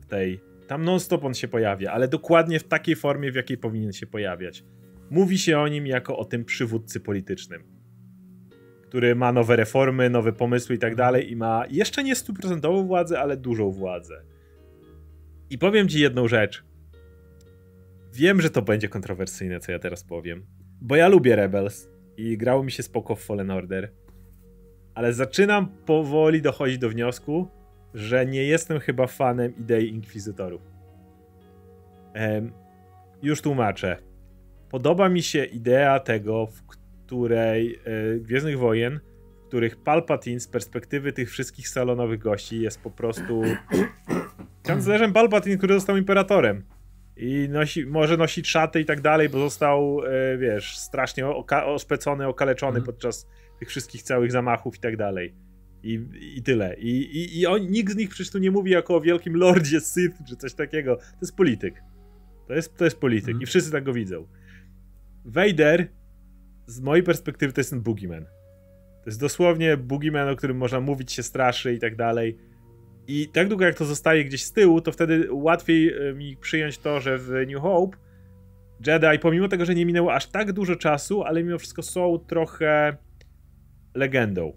[0.00, 3.92] w tej, tam non-stop on się pojawia, ale dokładnie w takiej formie, w jakiej powinien
[3.92, 4.64] się pojawiać.
[5.10, 7.79] Mówi się o nim jako o tym przywódcy politycznym
[8.90, 13.20] który ma nowe reformy, nowe pomysły i tak dalej i ma jeszcze nie stuprocentową władzę,
[13.20, 14.22] ale dużą władzę.
[15.50, 16.64] I powiem ci jedną rzecz.
[18.12, 20.46] Wiem, że to będzie kontrowersyjne, co ja teraz powiem,
[20.80, 23.92] bo ja lubię Rebels i grało mi się spoko w Fallen Order,
[24.94, 27.48] ale zaczynam powoli dochodzić do wniosku,
[27.94, 30.62] że nie jestem chyba fanem idei inkwizytorów.
[32.14, 32.52] Ehm,
[33.22, 33.96] już tłumaczę.
[34.70, 36.62] Podoba mi się idea tego, w
[37.10, 39.00] której e, Gwiezdnych Wojen,
[39.44, 43.42] w których Palpatine z perspektywy tych wszystkich salonowych gości jest po prostu
[44.62, 46.64] kanclerzem Palpatine, który został imperatorem.
[47.16, 52.26] I nosi, może nosić szaty i tak dalej, bo został, e, wiesz, strasznie oka ospecony,
[52.26, 52.86] okaleczony mhm.
[52.86, 53.26] podczas
[53.58, 55.34] tych wszystkich całych zamachów i tak dalej.
[55.82, 56.00] I,
[56.36, 56.76] i tyle.
[56.78, 59.80] I, i, i on, nikt z nich przecież tu nie mówi jako o wielkim lordzie
[59.80, 60.96] Sith czy coś takiego.
[60.96, 61.82] To jest polityk.
[62.48, 63.42] To jest, to jest polityk mm.
[63.42, 64.26] i wszyscy tak go widzą.
[65.24, 65.99] Vader
[66.70, 68.24] z mojej perspektywy to jest ten boogeyman.
[69.02, 72.38] To jest dosłownie boogeyman, o którym można mówić, się straszy i tak dalej.
[73.06, 76.78] I tak długo jak to zostaje gdzieś z tyłu, to wtedy łatwiej e, mi przyjąć
[76.78, 77.96] to, że w New Hope
[78.86, 82.96] Jedi, pomimo tego, że nie minęło aż tak dużo czasu, ale mimo wszystko są trochę
[83.94, 84.56] legendą.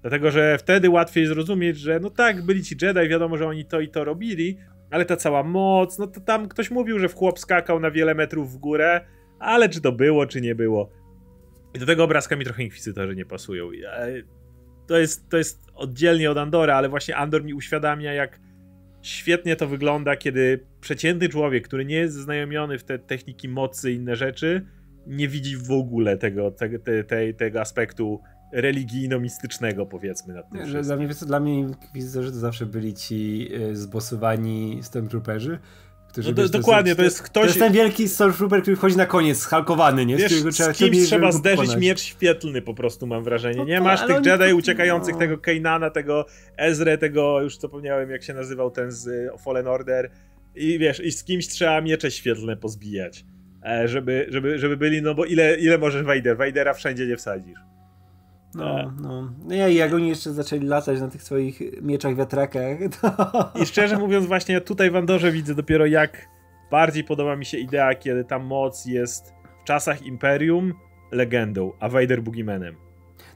[0.00, 3.80] Dlatego, że wtedy łatwiej zrozumieć, że no tak, byli ci Jedi, wiadomo, że oni to
[3.80, 4.56] i to robili,
[4.90, 8.14] ale ta cała moc, no to tam ktoś mówił, że w chłop skakał na wiele
[8.14, 9.00] metrów w górę,
[9.38, 11.01] ale czy to było, czy nie było.
[11.74, 13.70] I do tego obrazka mi trochę inkwizytorzy nie pasują.
[14.86, 18.40] To jest, to jest oddzielnie od Andora, ale właśnie Andor mi uświadamia, jak
[19.02, 23.94] świetnie to wygląda, kiedy przeciętny człowiek, który nie jest znajomiony w te techniki mocy i
[23.94, 24.66] inne rzeczy,
[25.06, 28.20] nie widzi w ogóle tego, te, te, te, tego aspektu
[28.52, 30.34] religijno-mistycznego, powiedzmy.
[30.34, 35.58] Na tym że dla mnie, dla mnie inkwizytorzy to zawsze byli ci y, zbosowani stormtrooperzy,
[36.12, 37.42] którzy, no, wiesz, dokładnie, to jest, to jest ktoś...
[37.42, 40.16] To jest ten wielki Stormtrooper, który wchodzi na koniec, schalkowany, nie?
[40.16, 41.82] Wiesz, z, trzeba, z kimś trzeba zderzyć pokonać.
[41.82, 43.56] miecz świetlny po prostu, mam wrażenie.
[43.56, 45.20] No nie to, masz tych Jedi uciekających, no.
[45.20, 50.10] tego Kainana, tego Ezre, tego, już zapomniałem jak się nazywał ten z y, Fallen Order.
[50.54, 53.24] I wiesz, i z kimś trzeba miecze świetlne pozbijać,
[53.66, 56.36] e, żeby, żeby, żeby byli, no bo ile, ile możesz Vader?
[56.36, 57.58] Vadera wszędzie nie wsadzisz.
[58.54, 58.92] No, e.
[59.00, 59.32] no.
[59.44, 63.52] no ja, jak oni jeszcze zaczęli latać na tych swoich mieczach wiatrakach, to...
[63.62, 66.28] I szczerze mówiąc właśnie tutaj w Andorze widzę dopiero jak
[66.70, 70.74] bardziej podoba mi się idea, kiedy ta moc jest w czasach Imperium
[71.12, 72.76] legendą, a Vader Boogiemanem.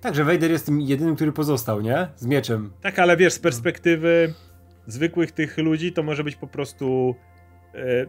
[0.00, 2.08] Tak, że Vader jest tym jedynym, który pozostał, nie?
[2.16, 2.72] Z mieczem.
[2.80, 4.34] Tak, ale wiesz, z perspektywy
[4.86, 7.14] zwykłych tych ludzi to może być po prostu
[7.74, 8.06] e,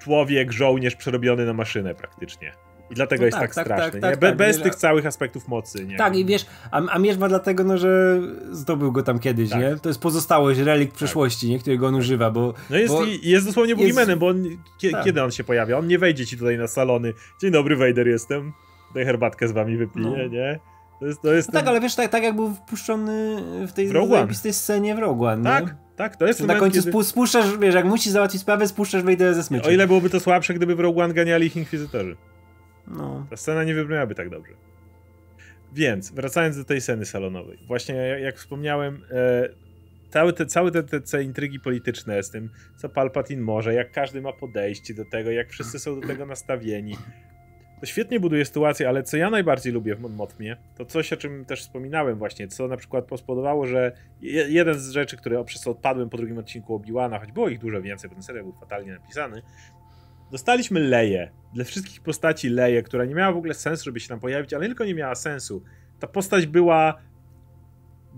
[0.00, 2.52] człowiek, żołnierz przerobiony na maszynę praktycznie.
[2.90, 4.00] I dlatego no jest tak, tak, tak straszny.
[4.00, 5.86] Tak, tak, Be bez tych całych aspektów mocy.
[5.86, 5.96] Nie?
[5.96, 6.82] Tak, i wiesz, a,
[7.22, 9.60] a dlatego, no, że zdobył go tam kiedyś, tak.
[9.60, 9.76] nie?
[9.76, 11.58] To jest pozostałość, relik przeszłości, nie?
[11.58, 12.54] którego on używa, bo...
[12.70, 14.44] No jest, bo jest dosłownie Boogeymanem, bo on,
[15.04, 15.78] kiedy on się pojawia?
[15.78, 17.12] On nie wejdzie ci tutaj na salony.
[17.40, 18.52] Dzień dobry, Vader jestem.
[18.94, 20.26] Daj herbatkę z wami wypiję, no.
[20.26, 20.60] nie?
[21.00, 21.60] To jest, to jest no ten...
[21.60, 25.44] Tak, ale wiesz, tak, tak jak był wpuszczony w tej zajebistej scenie w Rogue One,
[25.44, 27.04] Tak, tak, to jest Na końcu kiedy...
[27.04, 29.68] spuszczasz, wiesz, jak musisz załatwić sprawę, spuszczasz Vadera ze smyczem.
[29.68, 32.16] O ile byłoby to słabsze, gdyby w Rogue One ganiali ich inkwizytorzy.
[32.90, 33.26] No.
[33.30, 34.52] Ta scena nie wybrzmiałaby tak dobrze.
[35.72, 37.58] Więc, wracając do tej sceny salonowej.
[37.66, 39.48] Właśnie jak wspomniałem, e,
[40.10, 44.22] całe, te, całe te, te, te intrygi polityczne z tym, co Palpatine może, jak każdy
[44.22, 46.96] ma podejście do tego, jak wszyscy są do tego nastawieni.
[47.80, 51.16] To świetnie buduje sytuację, ale co ja najbardziej lubię w Mon Mothmie, to coś, o
[51.16, 53.92] czym też wspominałem właśnie, co na przykład spowodowało, że
[54.48, 57.82] jeden z rzeczy, które przez co odpadłem po drugim odcinku Obi-Wana, choć było ich dużo
[57.82, 59.42] więcej, bo ten serial był fatalnie napisany,
[60.30, 61.30] Dostaliśmy Leję.
[61.54, 64.62] Dla wszystkich postaci Leję, która nie miała w ogóle sensu, żeby się tam pojawić, ale
[64.62, 65.62] nie tylko nie miała sensu.
[65.98, 66.94] Ta postać była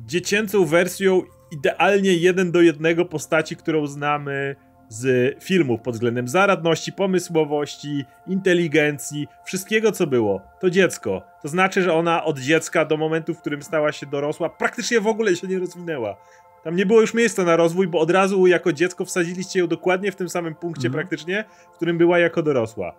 [0.07, 4.57] dziecięcą wersją idealnie jeden do jednego postaci, którą znamy
[4.89, 10.43] z filmów pod względem zaradności, pomysłowości, inteligencji, wszystkiego co było.
[10.61, 11.23] To dziecko.
[11.43, 15.07] To znaczy, że ona od dziecka do momentu, w którym stała się dorosła, praktycznie w
[15.07, 16.17] ogóle się nie rozwinęła.
[16.65, 20.13] Tam nie było już miejsca na rozwój, bo od razu jako dziecko wsadziliście ją dokładnie
[20.13, 20.93] w tym samym punkcie mm.
[20.93, 22.95] praktycznie, w którym była jako dorosła.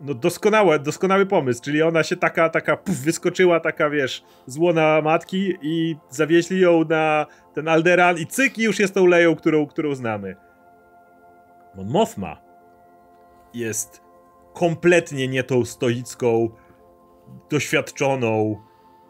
[0.00, 5.54] No doskonałe, doskonały pomysł, czyli ona się taka, taka puf, wyskoczyła, taka wiesz, złona matki
[5.62, 9.94] i zawieźli ją na ten Alderan i cyk i już jest tą Leją, którą, którą
[9.94, 10.36] znamy.
[11.74, 12.36] Mon Mothma
[13.54, 14.02] jest
[14.54, 16.48] kompletnie nie tą stoicką,
[17.50, 18.62] doświadczoną,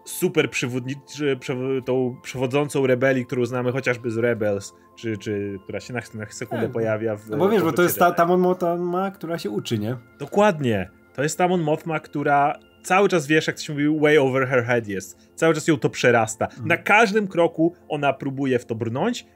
[0.08, 1.38] super przewodniczy,
[1.84, 6.64] tą przewodzącą rebelii, którą znamy chociażby z Rebels, czy, czy która się na, na sekundę
[6.64, 6.72] tak.
[6.72, 7.30] pojawia w...
[7.30, 9.96] No bo wiesz, bo to jest ta Tamon Mothma, która się uczy, nie?
[10.18, 10.90] Dokładnie.
[11.14, 14.64] To jest Tamon Mothma, która cały czas, wiesz, jak to się mówi, way over her
[14.64, 15.30] head jest.
[15.34, 16.46] Cały czas ją to przerasta.
[16.46, 16.68] Mm.
[16.68, 19.26] Na każdym kroku ona próbuje w to brnąć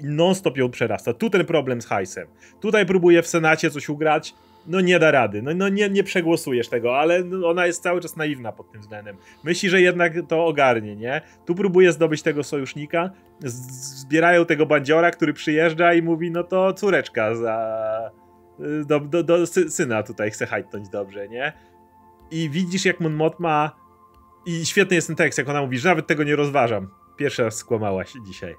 [0.00, 1.12] i non-stop ją przerasta.
[1.12, 2.28] Tu ten problem z hajsem.
[2.60, 4.34] Tutaj próbuje w Senacie coś ugrać,
[4.66, 8.16] no nie da rady, no, no nie, nie przegłosujesz tego, ale ona jest cały czas
[8.16, 9.16] naiwna pod tym względem.
[9.44, 11.20] Myśli, że jednak to ogarnie, nie?
[11.46, 13.10] Tu próbuje zdobyć tego sojusznika,
[13.44, 18.10] zbierają tego bandziora, który przyjeżdża i mówi, no to córeczka za...
[18.86, 21.52] do, do, do syna tutaj chce hajtnąć dobrze, nie?
[22.30, 23.76] I widzisz jak Mon Mothma
[24.46, 26.88] i świetny jest ten tekst, jak ona mówi, że nawet tego nie rozważam.
[27.16, 28.54] Pierwszy raz skłamałaś dzisiaj.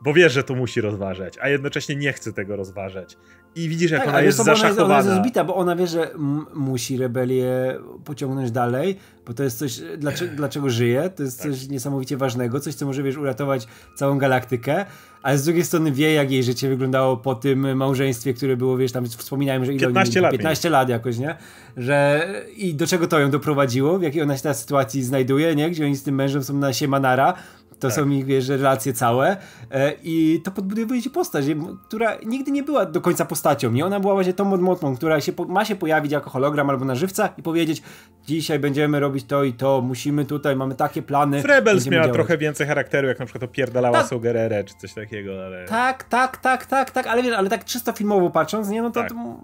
[0.00, 3.16] Bo wiesz, że to musi rozważać, a jednocześnie nie chce tego rozważać.
[3.58, 4.84] I widzisz, jak tak, ona jest zaszachowana.
[4.84, 6.10] Ona jest, ona jest zbita, bo ona wie, że
[6.54, 8.96] musi rebelię pociągnąć dalej,
[9.28, 11.52] bo to jest coś, dlaczego, dlaczego żyje, to jest tak.
[11.52, 14.84] coś niesamowicie ważnego, coś, co może, wiesz, uratować całą galaktykę,
[15.22, 18.92] ale z drugiej strony wie, jak jej życie wyglądało po tym małżeństwie, które było, wiesz,
[18.92, 20.32] tam wspominałem, że ile 15 lat.
[20.32, 21.36] 15 lat jakoś, nie?
[21.76, 25.70] Że i do czego to ją doprowadziło, w jakiej ona się teraz sytuacji znajduje, nie?
[25.70, 27.34] Gdzie oni z tym mężem są na Siemanara,
[27.80, 27.96] to tak.
[27.96, 29.36] są ich, wiesz, relacje całe
[29.70, 31.44] e, i to podbudowuje ci postać,
[31.88, 33.86] która nigdy nie była do końca postacią, nie?
[33.86, 37.28] Ona była właśnie tą modmotną, która się, ma się pojawić jako hologram albo na żywca
[37.38, 37.82] i powiedzieć
[38.26, 41.42] dzisiaj będziemy robić to i to, musimy tutaj, mamy takie plany.
[41.42, 42.14] Rebels miała działać.
[42.14, 44.08] trochę więcej charakteru, jak na przykład opierdalała tak.
[44.08, 45.64] Sogerere czy coś takiego, ale...
[45.64, 48.82] Tak, tak, tak, tak, tak, ale wiesz, ale tak czysto filmowo patrząc, nie?
[48.82, 49.08] No to, tak.
[49.08, 49.36] to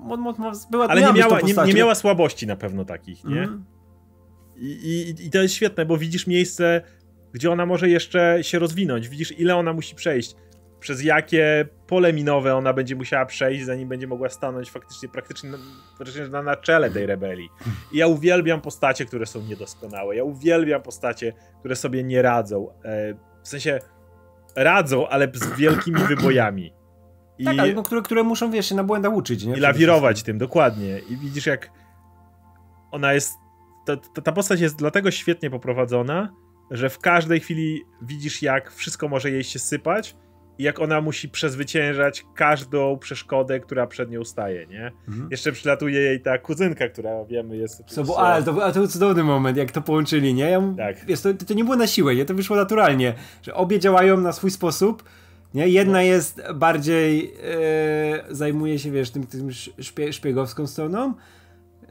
[0.71, 3.43] była Ale nie miała, nie, nie, miała słabości na pewno takich, nie?
[3.43, 3.65] Mm.
[4.57, 6.83] I, i, I to jest świetne, bo widzisz miejsce
[7.35, 9.09] gdzie ona może jeszcze się rozwinąć.
[9.09, 10.37] Widzisz, ile ona musi przejść,
[10.85, 15.59] przez jakie pole minowe ona będzie musiała przejść, zanim będzie mogła stanąć faktycznie praktycznie na,
[15.97, 17.49] praktycznie na, czele tej rebelii.
[17.93, 20.16] I ja uwielbiam postacie, które są niedoskonałe.
[20.16, 22.68] Ja uwielbiam postacie, które sobie nie radzą.
[22.85, 23.80] E, w sensie
[24.57, 26.72] radzą, ale z wielkimi wybojami.
[27.39, 29.57] I, tak, ale no, które, które muszą, wiesz, się na błędach uczyć, nie?
[29.57, 30.99] I lawirować tym, dokładnie.
[30.99, 31.70] I widzisz, jak
[32.91, 33.32] ona jest
[33.87, 36.35] ta, ta, ta postać jest dlatego świetnie poprowadzona,
[36.70, 40.16] że w każdej chwili widzisz, jak wszystko może jej się sypać
[40.59, 44.92] jak ona musi przezwyciężać każdą przeszkodę, która przed nią staje, nie?
[45.09, 45.28] Mhm.
[45.30, 47.82] Jeszcze przylatuje jej ta kuzynka, która wiemy jest...
[47.86, 50.50] So, bo, ale, to, ale to był cudowny moment, jak to połączyli, nie?
[50.50, 51.07] Ja, tak.
[51.07, 52.24] Wiesz, to, to nie było na siłę, nie?
[52.24, 55.05] To wyszło naturalnie, że obie działają na swój sposób,
[55.55, 55.68] nie?
[55.68, 56.00] Jedna no.
[56.00, 57.34] jest bardziej
[58.28, 61.14] e, zajmuje się, wiesz, tym, tym szpie, szpiegowską stroną,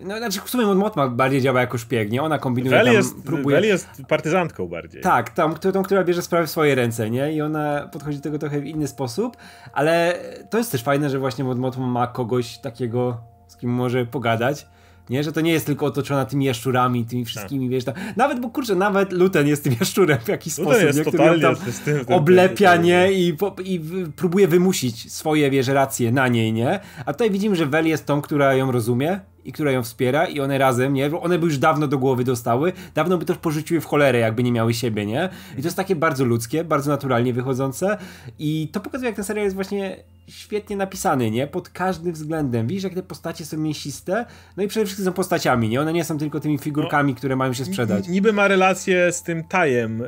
[0.05, 2.21] no, znaczy w sumie Motma bardziej działa jako szpieg, nie?
[2.21, 3.55] Ona kombinuje Wel tam, jest, próbuje...
[3.55, 5.01] Wel jest partyzantką bardziej.
[5.01, 7.33] Tak, tą, tą, która bierze sprawy w swoje ręce, nie?
[7.33, 9.37] I ona podchodzi do tego trochę w inny sposób,
[9.73, 14.67] ale to jest też fajne, że właśnie Motma ma kogoś takiego, z kim może pogadać.
[15.09, 17.71] Nie, że to nie jest tylko otoczona tymi jaszczurami, tymi wszystkimi, tak.
[17.71, 17.93] wiesz, tam.
[18.15, 21.05] nawet, bo kurczę, nawet Luten jest tym jaszczurem w jakiś Luten sposób, jest nie?
[21.05, 23.81] który tam tym, oblepia, nie, i, i
[24.15, 28.21] próbuje wymusić swoje, wiesz, racje na niej, nie, a tutaj widzimy, że Vel jest tą,
[28.21, 31.19] która ją rozumie, i która ją wspiera i one razem, nie?
[31.19, 34.51] One by już dawno do głowy dostały, dawno by też porzuciły w cholerę, jakby nie
[34.51, 35.29] miały siebie, nie?
[35.53, 37.97] I to jest takie bardzo ludzkie, bardzo naturalnie wychodzące
[38.39, 41.47] i to pokazuje, jak ten serial jest właśnie świetnie napisany, nie?
[41.47, 42.67] Pod każdym względem.
[42.67, 44.25] Widzisz, jak te postacie są mięsiste,
[44.57, 45.81] no i przede wszystkim są postaciami, nie?
[45.81, 48.07] One nie są tylko tymi figurkami, no, które mają się sprzedać.
[48.07, 50.03] Niby ma relację z tym Tajem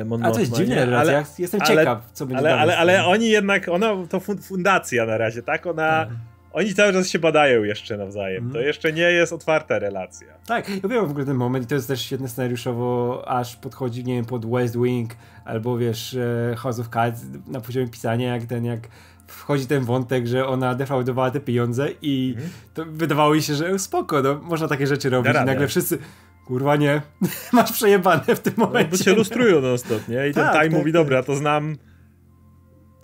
[0.00, 2.78] e, Mon A to jest dziwne relacja, ale, jestem ale, ciekaw, co będzie ale, ale,
[2.78, 5.66] ale oni jednak, ona to fundacja na razie, tak?
[5.66, 6.06] Ona...
[6.06, 6.08] Tak
[6.52, 8.52] oni cały czas się badają jeszcze nawzajem.
[8.52, 10.28] To jeszcze nie jest otwarta relacja.
[10.46, 14.04] Tak, ja wiem w ogóle ten moment i to jest też świetne scenariuszowo, aż podchodzi,
[14.04, 15.10] nie wiem, pod West Wing
[15.44, 18.80] albo wiesz, e, House of Cards na poziomie pisania, jak ten, jak
[19.28, 22.50] wchodzi ten wątek, że ona defraudowała te pieniądze i mm.
[22.74, 25.98] to wydawało mi się, że spoko, no, można takie rzeczy robić i nagle wszyscy
[26.46, 27.02] kurwa nie,
[27.52, 28.90] masz przejebane w tym momencie.
[28.90, 30.28] No, bo cię lustrują non stop, nie?
[30.28, 30.92] I ten tak, Time tak, mówi, tak.
[30.92, 31.76] dobra, to znam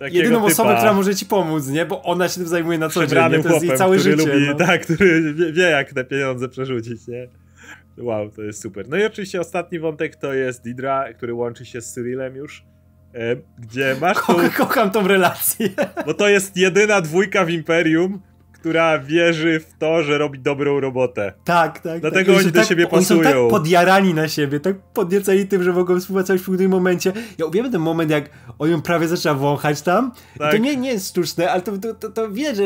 [0.00, 1.86] jedyną typa, osobę, która może ci pomóc, nie?
[1.86, 4.16] Bo ona się tym zajmuje na co dzień, To jest jej całe życie.
[4.16, 4.54] Lubi, no.
[4.54, 7.28] Tak, który wie, wie, jak te pieniądze przerzucić, nie?
[7.98, 8.88] Wow, to jest super.
[8.88, 12.64] No i oczywiście ostatni wątek to jest Didra, który łączy się z Cyrilem już,
[13.58, 14.50] gdzie masz Ko tą...
[14.56, 15.68] Kocham tą relację.
[16.06, 18.20] Bo to jest jedyna dwójka w Imperium,
[18.52, 21.32] która wierzy w to, że robi dobrą robotę.
[21.44, 22.00] Tak, tak.
[22.00, 23.20] Dlatego tak, oni do tak, siebie pasują.
[23.20, 27.12] Oni są tak podjarani na siebie, tak podnieceni tym, że mogą współpracować w pewnym momencie.
[27.38, 30.12] Ja uwielbiam ten moment, jak on ją prawie zaczyna wąchać tam.
[30.38, 30.52] Tak.
[30.52, 32.62] to nie, nie jest sztuczne, ale to, to, to, to wie, że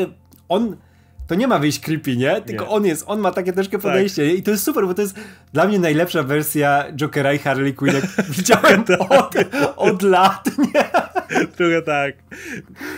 [0.49, 0.77] on
[1.29, 2.41] to nie ma wyjść creepy, nie?
[2.41, 2.71] Tylko nie.
[2.71, 3.81] on jest, on ma takie troszkę tak.
[3.81, 4.27] podejście.
[4.29, 4.37] Tak.
[4.37, 5.19] I to jest super, bo to jest
[5.53, 8.05] dla mnie najlepsza wersja Jokera i Harley Quinn, jak
[8.37, 9.11] widziałem tak.
[9.11, 9.35] od,
[9.75, 10.83] od lat, nie?
[11.47, 12.15] Trochę tak.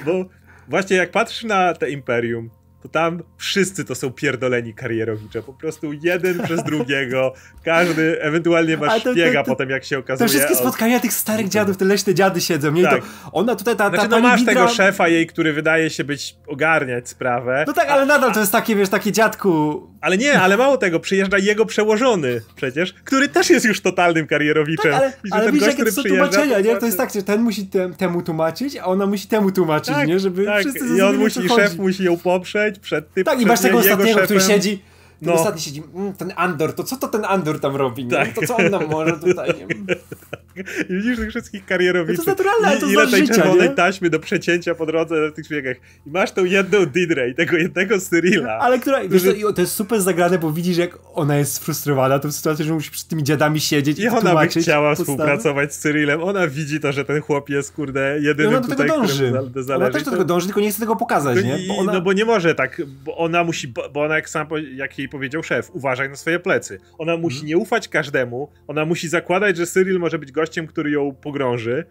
[0.05, 0.25] Bo
[0.67, 2.49] właśnie jak patrzysz na te Imperium,
[2.83, 5.43] to tam wszyscy to są pierdoleni karierowicze.
[5.43, 7.33] Po prostu jeden przez drugiego.
[7.63, 10.29] Każdy ewentualnie ma szpiega potem, jak się okazuje.
[10.29, 12.71] To wszystkie spotkania tych starych dziadów, te leśne dziady siedzą.
[12.71, 12.83] Nie?
[12.83, 13.01] Tak.
[13.01, 14.53] To ona tutaj, ta, ta, znaczy, no masz Bidra...
[14.53, 17.63] tego szefa jej, który wydaje się być, ogarniać sprawę.
[17.67, 19.90] No tak, ale nadal to jest takie, wiesz, takie dziadku...
[20.01, 24.91] Ale nie, ale mało tego, przyjeżdża jego przełożony przecież, który też jest już totalnym karierowiczem.
[24.91, 26.75] Tak, ale, ale widzisz, jakie to tłumaczenia, nie?
[26.75, 30.07] To jest tak, że ten musi tem, temu tłumaczyć, a ona musi temu tłumaczyć, tak,
[30.07, 30.19] nie?
[30.19, 30.59] Żeby tak.
[30.59, 33.23] wszyscy I on musi, szef musi ją poprzeć przed tym.
[33.23, 34.25] Tak, i masz tego ostatniego, szefem.
[34.25, 34.81] który siedzi
[35.21, 35.33] no.
[35.33, 38.07] ostatni siedzi, mm, ten Andor, to co to ten Andor tam robi?
[38.07, 38.35] Tak.
[38.35, 39.53] No, to co on nam może tutaj?
[40.89, 42.27] I widzisz tych wszystkich karierowiczów.
[42.27, 43.75] No to naturalne, to Ile tej życia, czerwonej nie?
[43.75, 45.77] taśmy do przecięcia po drodze na tych szpiegach.
[46.05, 48.57] I masz tą jedną Didrę i tego jednego Cyrilla.
[48.57, 49.19] Ale która, który...
[49.19, 52.91] wiesz, to, jest super zagrane, bo widzisz jak ona jest sfrustrowana tą sytuacją, że musi
[52.91, 56.23] przed tymi dziadami siedzieć i, I ona by chciała współpracować z Cyrillem.
[56.23, 59.33] Ona widzi to, że ten chłop jest, kurde, jedyny ona do tutaj, tego dąży.
[59.75, 61.57] Ona też do tego dąży, tylko nie chce tego pokazać, nie?
[61.67, 61.93] Bo ona...
[61.93, 65.43] No bo nie może tak, bo ona musi, bo ona jak sam, jak jej powiedział
[65.43, 66.79] szef, uważa uważaj na swoje plecy.
[66.97, 67.47] Ona musi mhm.
[67.47, 71.85] nie ufać każdemu, ona musi zakładać, że Cyril może być gościem, który ją pogrąży.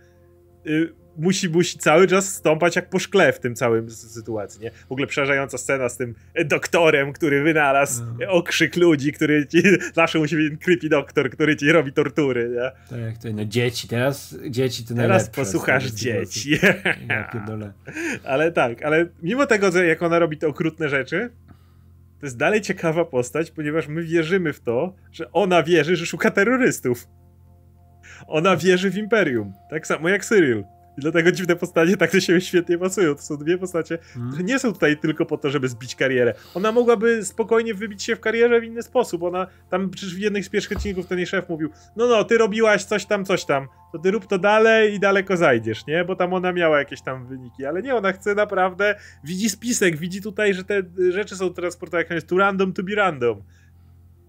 [0.67, 4.71] Y, musi, musi cały czas stąpać jak po szkle w tym całym sytuacji, nie?
[4.71, 6.15] W ogóle przerażająca scena z tym
[6.45, 8.17] doktorem, który wynalazł mm.
[8.29, 9.63] okrzyk ludzi, który ci,
[9.95, 12.97] zawsze musi być creepy doktor, który ci robi tortury, nie?
[12.97, 16.59] Tak, to no dzieci, teraz dzieci to Teraz posłuchasz dzieci.
[18.25, 21.31] ale tak, ale mimo tego, jak ona robi te okrutne rzeczy,
[22.21, 26.31] to jest dalej ciekawa postać, ponieważ my wierzymy w to, że ona wierzy, że szuka
[26.31, 27.09] terrorystów.
[28.27, 29.53] Ona wierzy w Imperium.
[29.71, 30.65] Tak samo jak Cyril.
[31.01, 33.15] I dlatego dziwne postacie tak do siebie świetnie pasują.
[33.15, 34.33] To są dwie postacie, hmm.
[34.33, 36.35] które nie są tutaj tylko po to, żeby zbić karierę.
[36.55, 39.23] Ona mogłaby spokojnie wybić się w karierze w inny sposób.
[39.23, 42.39] Ona tam przecież w jednych z pierwszych odcinków ten jej szef mówił: No, no, ty
[42.39, 43.67] robiłaś coś tam, coś tam.
[43.93, 46.05] To ty rób to dalej i daleko zajdziesz, nie?
[46.05, 48.95] Bo tam ona miała jakieś tam wyniki, ale nie, ona chce naprawdę.
[49.25, 52.07] Widzi spisek, widzi tutaj, że te rzeczy są transportowane.
[52.11, 53.43] Jak to random to be random.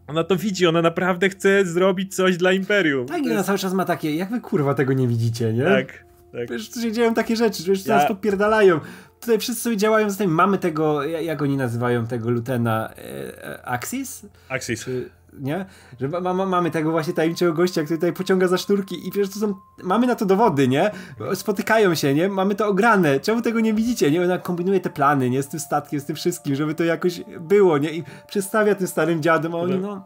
[0.07, 3.05] Ona to widzi, ona naprawdę chce zrobić coś dla Imperium.
[3.05, 5.63] Tak, i ona cały czas ma takie, jak wy kurwa tego nie widzicie, nie?
[5.63, 6.11] Tak.
[6.32, 6.50] Tak.
[6.50, 7.96] Wiesz, tu się dzieją takie rzeczy, wiesz, ja...
[7.96, 8.80] nas popierdalają.
[9.20, 10.32] Tutaj wszyscy sobie działają z tym.
[10.32, 14.26] Mamy tego, jak oni nazywają tego Lutena, e, e Axis?
[14.50, 14.84] Axis.
[14.86, 15.10] Czy,
[15.40, 15.66] nie?
[16.00, 19.30] Że ma, ma, mamy tego właśnie tajemniczego gościa, który tutaj pociąga za szturki i przecież
[19.30, 20.92] to są, mamy na to dowody, nie?
[21.34, 22.30] Spotykają się, nie?
[22.30, 24.24] Mamy to ograne, czemu tego nie widzicie, nie?
[24.24, 25.44] Ona kombinuje te plany, nie?
[25.44, 27.92] Z tym statkiem, z tym wszystkim, żeby to jakoś było, nie?
[27.92, 30.06] I przedstawia tym starym dziadom, a oni no...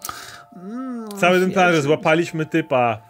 [0.56, 3.02] Mm, Cały ten plan, że złapaliśmy typa,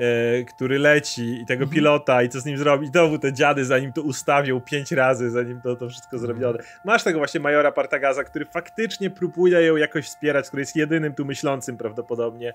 [0.00, 1.74] e, który leci i tego mhm.
[1.74, 2.86] pilota i co z nim zrobi.
[2.86, 6.20] I znowu te dziady zanim to ustawią pięć razy, zanim to, to wszystko mhm.
[6.20, 6.58] zrobione.
[6.84, 11.24] Masz tego właśnie majora Partagaza, który faktycznie próbuje ją jakoś wspierać, który jest jedynym tu
[11.24, 12.54] myślącym prawdopodobnie.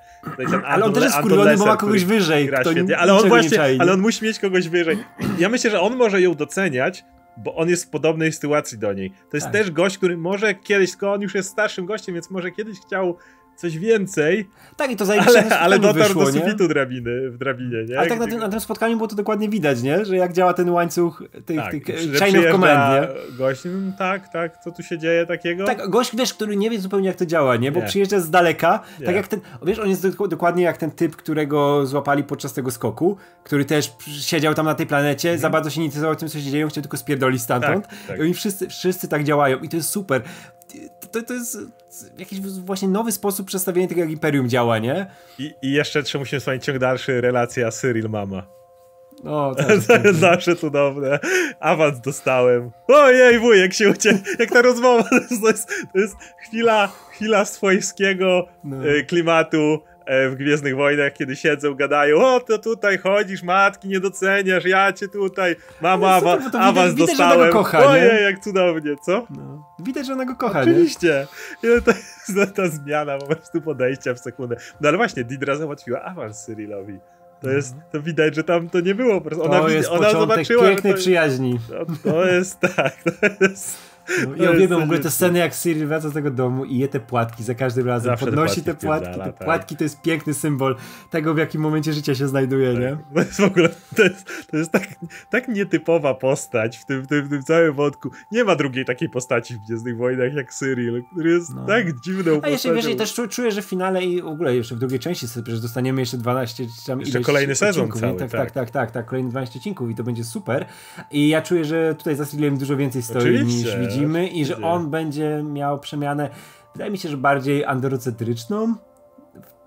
[0.65, 2.49] ale on też jest skurwiony, bo ma kogoś wyżej.
[2.97, 4.97] Ale on właśnie, ale on musi mieć kogoś wyżej.
[5.39, 7.05] Ja myślę, że on może ją doceniać,
[7.37, 9.11] bo on jest w podobnej sytuacji do niej.
[9.31, 9.53] To jest tak.
[9.53, 13.17] też gość, który może kiedyś, tylko on już jest starszym gościem, więc może kiedyś chciał
[13.55, 14.49] coś więcej.
[14.77, 17.99] Tak, i to Ale, ale dotarł wyszło, do sufitu drabiny, w drabinie, nie?
[17.99, 20.05] Ale tak na tym, na tym, spotkaniu było to dokładnie widać, nie?
[20.05, 21.85] Że jak działa ten łańcuch tych, tak, tych
[22.19, 23.37] chain of command, nie?
[23.37, 25.65] Gość, mm, tak, tak, co tu się dzieje takiego?
[25.65, 27.71] Tak, gość, wiesz, który nie wie zupełnie jak to działa, nie?
[27.71, 27.85] Bo nie.
[27.85, 29.05] przyjeżdża z daleka, nie.
[29.05, 33.17] tak jak ten, wiesz, on jest dokładnie jak ten typ, którego złapali podczas tego skoku,
[33.43, 35.41] który też siedział tam na tej planecie, mhm.
[35.41, 37.87] za bardzo się nie interesował tym, co się dzieje, chciał tylko spierdolić stamtąd.
[37.87, 38.19] Tak, tak.
[38.19, 40.21] I oni wszyscy, wszyscy tak działają i to jest super
[41.11, 41.57] to, to jest
[42.17, 45.05] jakiś właśnie nowy sposób przedstawienia tego, jak Imperium działa, nie?
[45.39, 48.47] I, i jeszcze trzeba musimy wspomnieć ciąg dalszy relacja Cyril Mama.
[49.23, 49.87] O, to jest
[50.19, 51.19] zawsze cudowne.
[51.59, 52.71] Awans dostałem.
[52.87, 54.19] Ojej, wujek się uciekł.
[54.39, 55.03] Jak ta rozmowa,
[55.41, 56.15] to jest, to jest,
[56.47, 58.87] chwila, chwila swojskiego no.
[58.87, 63.99] E, klimatu E, w Gwiezdnych Wojnach, kiedy siedzą, gadają, o, to tutaj chodzisz, matki, nie
[63.99, 67.39] doceniasz, ja cię tutaj, mama, to awans widać, dostałem.
[67.39, 69.27] Widać, kocha, Ojej, jak cudownie, co?
[69.29, 69.75] No.
[69.79, 71.27] Widać, że ona go kocha, Oczywiście.
[71.63, 71.81] Nie?
[71.81, 74.55] To jest ta zmiana po prostu podejścia w sekundę.
[74.81, 76.99] No ale właśnie, Didra załatwiła awans Cyrilowi.
[77.41, 77.91] To jest, mhm.
[77.91, 79.21] to widać, że tam to nie było.
[79.21, 80.67] Po prostu ona, to jest ona zobaczyła.
[80.67, 81.59] pięknej to, przyjaźni.
[81.69, 83.94] To, to jest tak, to jest
[84.27, 86.87] no, ja uwielbiam w ogóle te sceny, jak Cyril wraca z tego domu i je
[86.87, 88.11] te płatki za każdym razem.
[88.11, 89.09] Zawsze Podnosi te płatki.
[89.09, 89.45] Te płatki, te tak.
[89.45, 90.75] płatki to jest piękny symbol
[91.09, 92.81] tego, w jakim momencie życia się znajduje, tak.
[92.81, 92.97] nie?
[93.13, 94.87] To jest w ogóle, to jest, to jest tak,
[95.29, 98.09] tak nietypowa postać w tym, w, tym, w tym całym wątku.
[98.31, 101.65] Nie ma drugiej takiej postaci w Gwiezdnych Wojnach jak Cyril, który jest no.
[101.65, 104.75] tak dziwną A jeszcze, wiesz, i też czuję, że w finale i w ogóle jeszcze
[104.75, 108.31] w drugiej części przecież dostaniemy jeszcze 12 czy tam Jeszcze kolejny sezon cały, tak, tak,
[108.31, 110.65] tak, tak, tak, tak, kolejny 12 odcinków i to będzie super.
[111.11, 113.65] I ja czuję, że tutaj za Cyrilem dużo więcej stoi niż
[113.95, 116.29] widzimy i że on będzie miał przemianę,
[116.73, 118.75] wydaje mi się, że bardziej androcentryczną.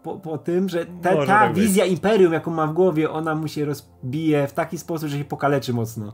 [0.02, 1.92] Po, po tym, że ta, ta tak wizja być.
[1.92, 5.72] imperium, jaką ma w głowie, ona mu się rozbije w taki sposób, że się pokaleczy
[5.72, 6.12] mocno.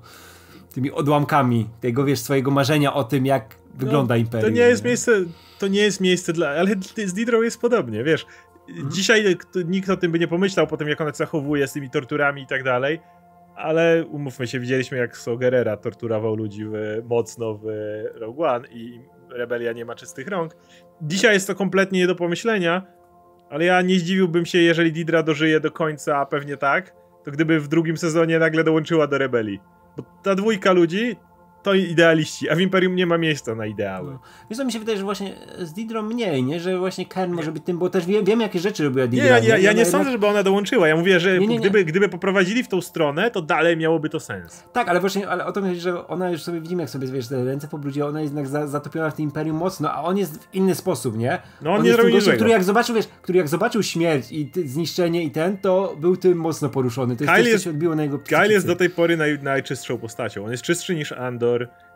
[0.75, 4.51] Tymi odłamkami tego, wiesz, swojego marzenia o tym, jak wygląda no, imperium.
[4.51, 4.89] To nie jest nie?
[4.89, 5.13] miejsce,
[5.59, 6.71] to nie jest miejsce dla, ale
[7.07, 8.27] z Didro jest podobnie, wiesz.
[8.69, 8.91] Mhm.
[8.91, 9.37] Dzisiaj
[9.67, 12.47] nikt o tym by nie pomyślał po tym, jak ona zachowuje z tymi torturami i
[12.47, 13.01] tak dalej
[13.57, 17.65] ale umówmy się, widzieliśmy jak Sogerera torturował ludzi w, mocno w
[18.15, 19.01] Rogue One i
[19.31, 20.57] rebelia nie ma czystych rąk.
[21.03, 22.87] Dzisiaj jest to kompletnie nie do pomyślenia,
[23.51, 26.95] ale ja nie zdziwiłbym się, jeżeli Didra dożyje do końca, a pewnie tak,
[27.25, 29.61] to gdyby w drugim sezonie nagle dołączyła do rebelii.
[29.97, 31.17] Bo ta dwójka ludzi
[31.65, 34.13] to idealiści, a w Imperium nie ma miejsca na ideały.
[34.13, 34.19] No.
[34.51, 36.61] Wiesz co, mi się wydaje, że właśnie z Didro mniej, nie?
[36.61, 39.25] Że właśnie Ken może być tym, bo też wie, wiemy, jakie rzeczy robiła Didra.
[39.25, 40.89] Nie, ja, ja, ja nie sądzę, żeby ona dołączyła.
[40.89, 44.21] Ja mówię, że nie, nie, gdyby, gdyby poprowadzili w tą stronę, to dalej miałoby to
[44.21, 44.65] sens.
[44.73, 47.29] Tak, ale właśnie ale o to chodzi, że ona już sobie widzimy, jak sobie wiesz,
[47.29, 50.19] te ręce po brudzie, ona jest jednak za, zatopiona w tym Imperium mocno, a on
[50.19, 51.39] jest w inny sposób, nie?
[51.63, 54.33] No on, on nie jest tym gościem, który jak zobaczył, wiesz, który jak zobaczył śmierć
[54.33, 57.17] i zniszczenie i ten, to był tym mocno poruszony.
[57.17, 58.43] To jest Kyle coś, co się odbiło na jego psychice.
[58.43, 60.45] Kyle jest do tej pory naj, najczystszą postacią.
[60.45, 61.54] On jest czystszy niż Andor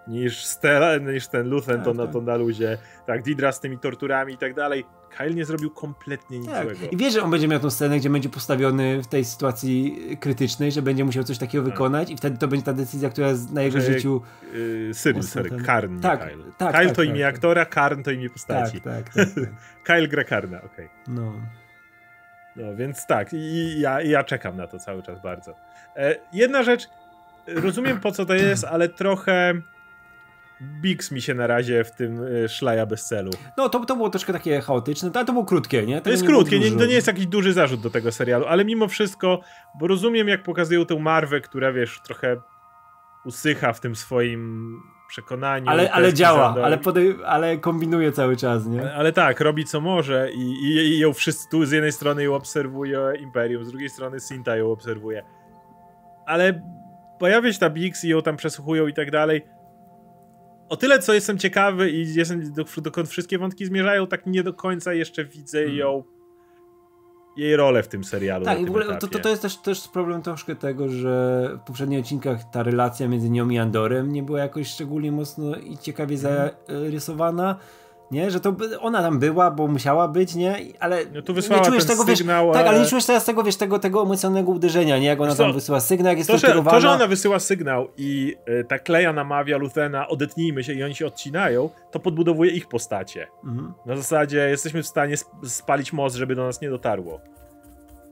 [0.08, 2.12] niż, Stella, niż ten Luthen tak, to, na, tak.
[2.12, 2.78] to na luzie.
[3.06, 4.84] Tak, Didra z tymi torturami i tak dalej.
[5.16, 6.64] Kyle nie zrobił kompletnie nic tak.
[6.64, 6.80] złego.
[6.90, 10.72] I wie, że on będzie miał tą scenę, gdzie będzie postawiony w tej sytuacji krytycznej,
[10.72, 11.72] że będzie musiał coś takiego tak.
[11.72, 14.22] wykonać i wtedy to będzie ta decyzja, która na jego że, życiu...
[14.52, 16.44] Yy, Cyril, sorry, Karn, tak, Kyle.
[16.58, 17.34] Tak, Kyle tak, to imię tak.
[17.34, 18.80] aktora, Karn to imię postaci.
[18.80, 19.44] Tak, tak, tak,
[19.86, 20.68] Kyle gra Karna, okej.
[20.86, 20.88] Okay.
[21.14, 21.32] No.
[22.56, 25.54] No, więc tak, i ja, ja czekam na to cały czas bardzo.
[25.96, 26.88] E, jedna rzecz,
[27.54, 29.54] rozumiem po co to jest, ale trochę
[30.80, 33.30] Bix mi się na razie w tym y, szlaja bez celu.
[33.56, 35.98] No to, to było troszkę takie chaotyczne, ale to było krótkie, nie?
[35.98, 38.46] To, to jest nie krótkie, nie, to nie jest jakiś duży zarzut do tego serialu,
[38.46, 39.40] ale mimo wszystko,
[39.80, 42.36] bo rozumiem jak pokazują tę Marwę, która wiesz, trochę
[43.24, 44.74] usycha w tym swoim
[45.08, 45.68] przekonaniu.
[45.68, 48.80] Ale, ale działa, ale, podej- ale kombinuje cały czas, nie?
[48.80, 52.24] Ale, ale tak, robi co może i, i, i ją wszyscy, tu z jednej strony
[52.24, 55.22] ją obserwuje Imperium, z drugiej strony Sinta ją obserwuje.
[56.26, 56.62] Ale
[57.18, 59.42] pojawia się ta Bix i ją tam przesłuchują i tak dalej
[60.68, 62.52] o tyle, co jestem ciekawy i jestem,
[62.82, 65.76] dokąd wszystkie wątki zmierzają, tak nie do końca jeszcze widzę hmm.
[65.76, 66.04] ją
[67.36, 68.44] jej rolę w tym serialu.
[68.44, 71.66] Tak, i w ogóle to, to, to, jest też, też problem troszkę tego, że w
[71.66, 76.16] poprzednich odcinkach ta relacja między nią i Andorem nie była jakoś szczególnie mocno i ciekawie
[76.16, 76.50] mm.
[76.68, 77.56] zarysowana.
[78.10, 78.30] Nie?
[78.30, 80.56] Że to ona tam była, bo musiała być, nie?
[80.80, 83.56] Ale no tu nie czujesz tego, sygnał, wiesz, Tak, ale nie czujesz teraz tego, wiesz,
[83.56, 85.06] tego, tego emocjonalnego uderzenia, nie?
[85.06, 88.36] Jak ona tam wysyła sygnał, jak jest to, że, to, że ona wysyła sygnał i
[88.48, 93.26] y, ta kleja namawia Luthena, odetnijmy się i oni się odcinają, to podbudowuje ich postacie.
[93.44, 93.74] Mhm.
[93.86, 97.20] Na zasadzie jesteśmy w stanie spalić most, żeby do nas nie dotarło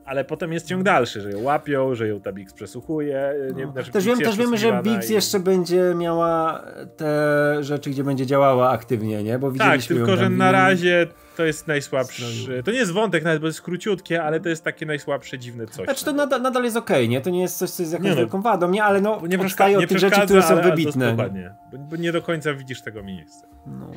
[0.07, 3.35] ale potem jest ciąg dalszy, że ją łapią, że ją ta Bix przesłuchuje.
[3.55, 3.73] Nie, no.
[3.73, 5.13] znaczy też, wiem, też wiemy, że Bix i...
[5.13, 6.65] jeszcze będzie miała
[6.97, 9.39] te rzeczy, gdzie będzie działała aktywnie, nie?
[9.39, 12.63] Bo tak, tylko że na razie to jest najsłabszy.
[12.65, 15.85] To nie jest wątek nawet, bo jest króciutkie, ale to jest takie najsłabsze dziwne coś.
[15.85, 17.21] Znaczy to nadal, nadal jest okej, okay, nie?
[17.21, 18.17] To nie jest coś, co jest jakąś no.
[18.17, 18.85] wielką wadą, nie?
[18.85, 21.11] Ale no, nie odstaje od tych rzeczy, które są wybitne.
[21.11, 21.55] dokładnie.
[21.73, 23.47] Bo, bo, nie do końca widzisz tego miejsca.
[23.67, 23.91] No.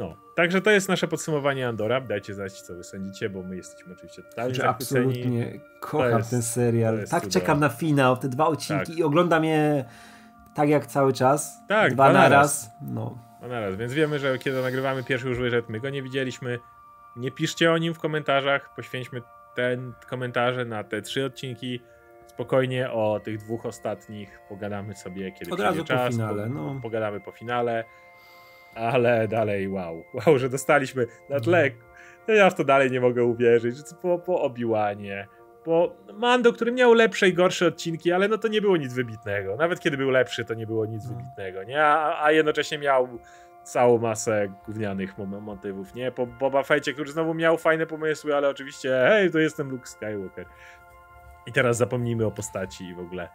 [0.00, 2.00] No, także to jest nasze podsumowanie Andora.
[2.00, 6.42] Dajcie znać, co wy sądzicie, bo my jesteśmy oczywiście totalnie że Absolutnie kocham jest, ten
[6.42, 6.98] serial.
[7.10, 7.32] Tak cudo.
[7.32, 8.98] czekam na finał, te dwa odcinki tak.
[8.98, 9.84] i oglądam je
[10.54, 11.66] tak jak cały czas.
[11.68, 12.70] Tak, dwa, dwa na raz.
[12.82, 13.18] No.
[13.38, 16.58] Dwa na raz, więc wiemy, że kiedy nagrywamy pierwszy już wyszedł, my go nie widzieliśmy.
[17.16, 19.22] Nie piszcie o nim w komentarzach, poświęćmy
[19.54, 21.80] ten komentarze na te trzy odcinki.
[22.26, 26.48] Spokojnie o tych dwóch ostatnich pogadamy sobie, kiedy Od razu czas, po finale.
[26.48, 26.80] No.
[26.82, 27.84] Pogadamy po finale
[28.74, 30.04] ale dalej wow.
[30.14, 31.70] Wow, że dostaliśmy na tle.
[32.28, 33.76] No ja w to dalej nie mogę uwierzyć.
[34.02, 35.28] Po, po Obiłanie,
[35.64, 39.56] po Mando, który miał lepsze i gorsze odcinki, ale no to nie było nic wybitnego.
[39.56, 41.16] Nawet kiedy był lepszy, to nie było nic no.
[41.16, 41.84] wybitnego, nie?
[41.84, 43.08] A, a jednocześnie miał
[43.62, 46.12] całą masę gównianych motywów, nie?
[46.12, 50.46] Po Boba Fettie, który znowu miał fajne pomysły, ale oczywiście, hej, to jestem Luke Skywalker.
[51.46, 53.28] I teraz zapomnijmy o postaci i w ogóle.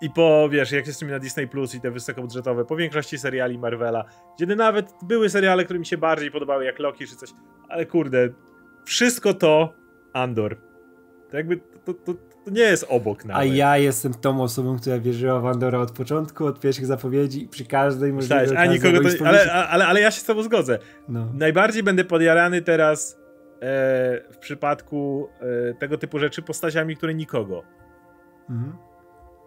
[0.00, 4.04] I po, wiesz, jak jesteśmy na Disney Plus i te wysokobudżetowe, po większości seriali Marvela,
[4.36, 7.30] gdzie nawet były seriale, które mi się bardziej podobały, jak Loki czy coś,
[7.68, 8.28] ale kurde,
[8.84, 9.74] wszystko to
[10.12, 10.56] Andor.
[11.30, 13.42] To jakby, to, to, to nie jest obok nawet.
[13.42, 17.48] A ja jestem tą osobą, która wierzyła w Andora od początku, od pierwszych zapowiedzi i
[17.48, 18.56] przy każdej możliwości.
[18.56, 20.78] A nikogo to, ale, ale, ale ja się z tobą zgodzę.
[21.08, 21.28] No.
[21.34, 23.18] Najbardziej będę podjarany teraz e,
[24.32, 25.28] w przypadku
[25.70, 27.62] e, tego typu rzeczy postaciami, które nikogo.
[28.50, 28.93] Mhm.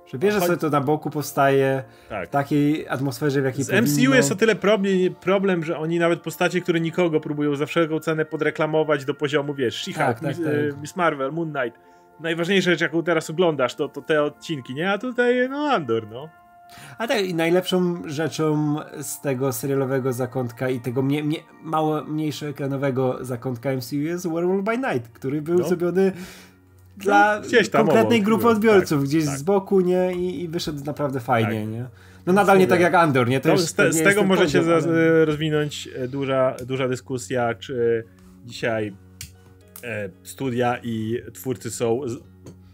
[0.08, 2.28] Że wiesz, że sobie to na boku powstaje tak.
[2.28, 3.88] w takiej atmosferze, w jakiej Z powinno...
[3.88, 8.00] MCU jest o tyle problem, problem, że oni nawet postacie, które nikogo próbują za wszelką
[8.00, 10.82] cenę podreklamować do poziomu, wiesz, she tak, tak, Miss, tak.
[10.82, 11.80] Miss Marvel, Moon Knight.
[12.20, 14.92] Najważniejsza rzecz, jaką teraz oglądasz, to, to te odcinki, nie?
[14.92, 16.30] A tutaj, no, Andor, no.
[16.98, 22.50] A tak, i najlepszą rzeczą z tego serialowego zakątka i tego mnie, mnie, mało mniejszego
[22.50, 25.68] ekranowego zakątka MCU jest Werewolf by Night, który był no.
[25.68, 26.12] zrobiony
[26.98, 29.38] dla no, konkretnej grupy odbiorców, tak, gdzieś tak.
[29.38, 30.14] z boku, nie?
[30.14, 31.70] I, I, wyszedł naprawdę fajnie, tak.
[31.70, 31.86] nie?
[32.26, 33.40] No nadal nie tak jak Andor, nie?
[33.40, 35.26] To no, z, te, z tego może się ale...
[35.26, 38.04] rozwinąć e, duża, duża dyskusja, czy
[38.46, 38.94] dzisiaj
[39.84, 42.14] e, studia i twórcy są z,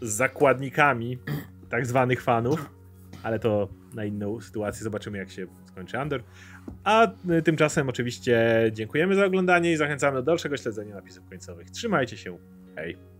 [0.00, 1.18] z zakładnikami
[1.70, 2.70] tak zwanych fanów,
[3.22, 4.84] ale to na inną sytuację.
[4.84, 6.22] Zobaczymy, jak się skończy Andor.
[6.84, 8.40] A e, tymczasem oczywiście
[8.72, 11.70] dziękujemy za oglądanie i zachęcamy do dalszego śledzenia napisów końcowych.
[11.70, 12.38] Trzymajcie się.
[12.76, 13.13] Hej.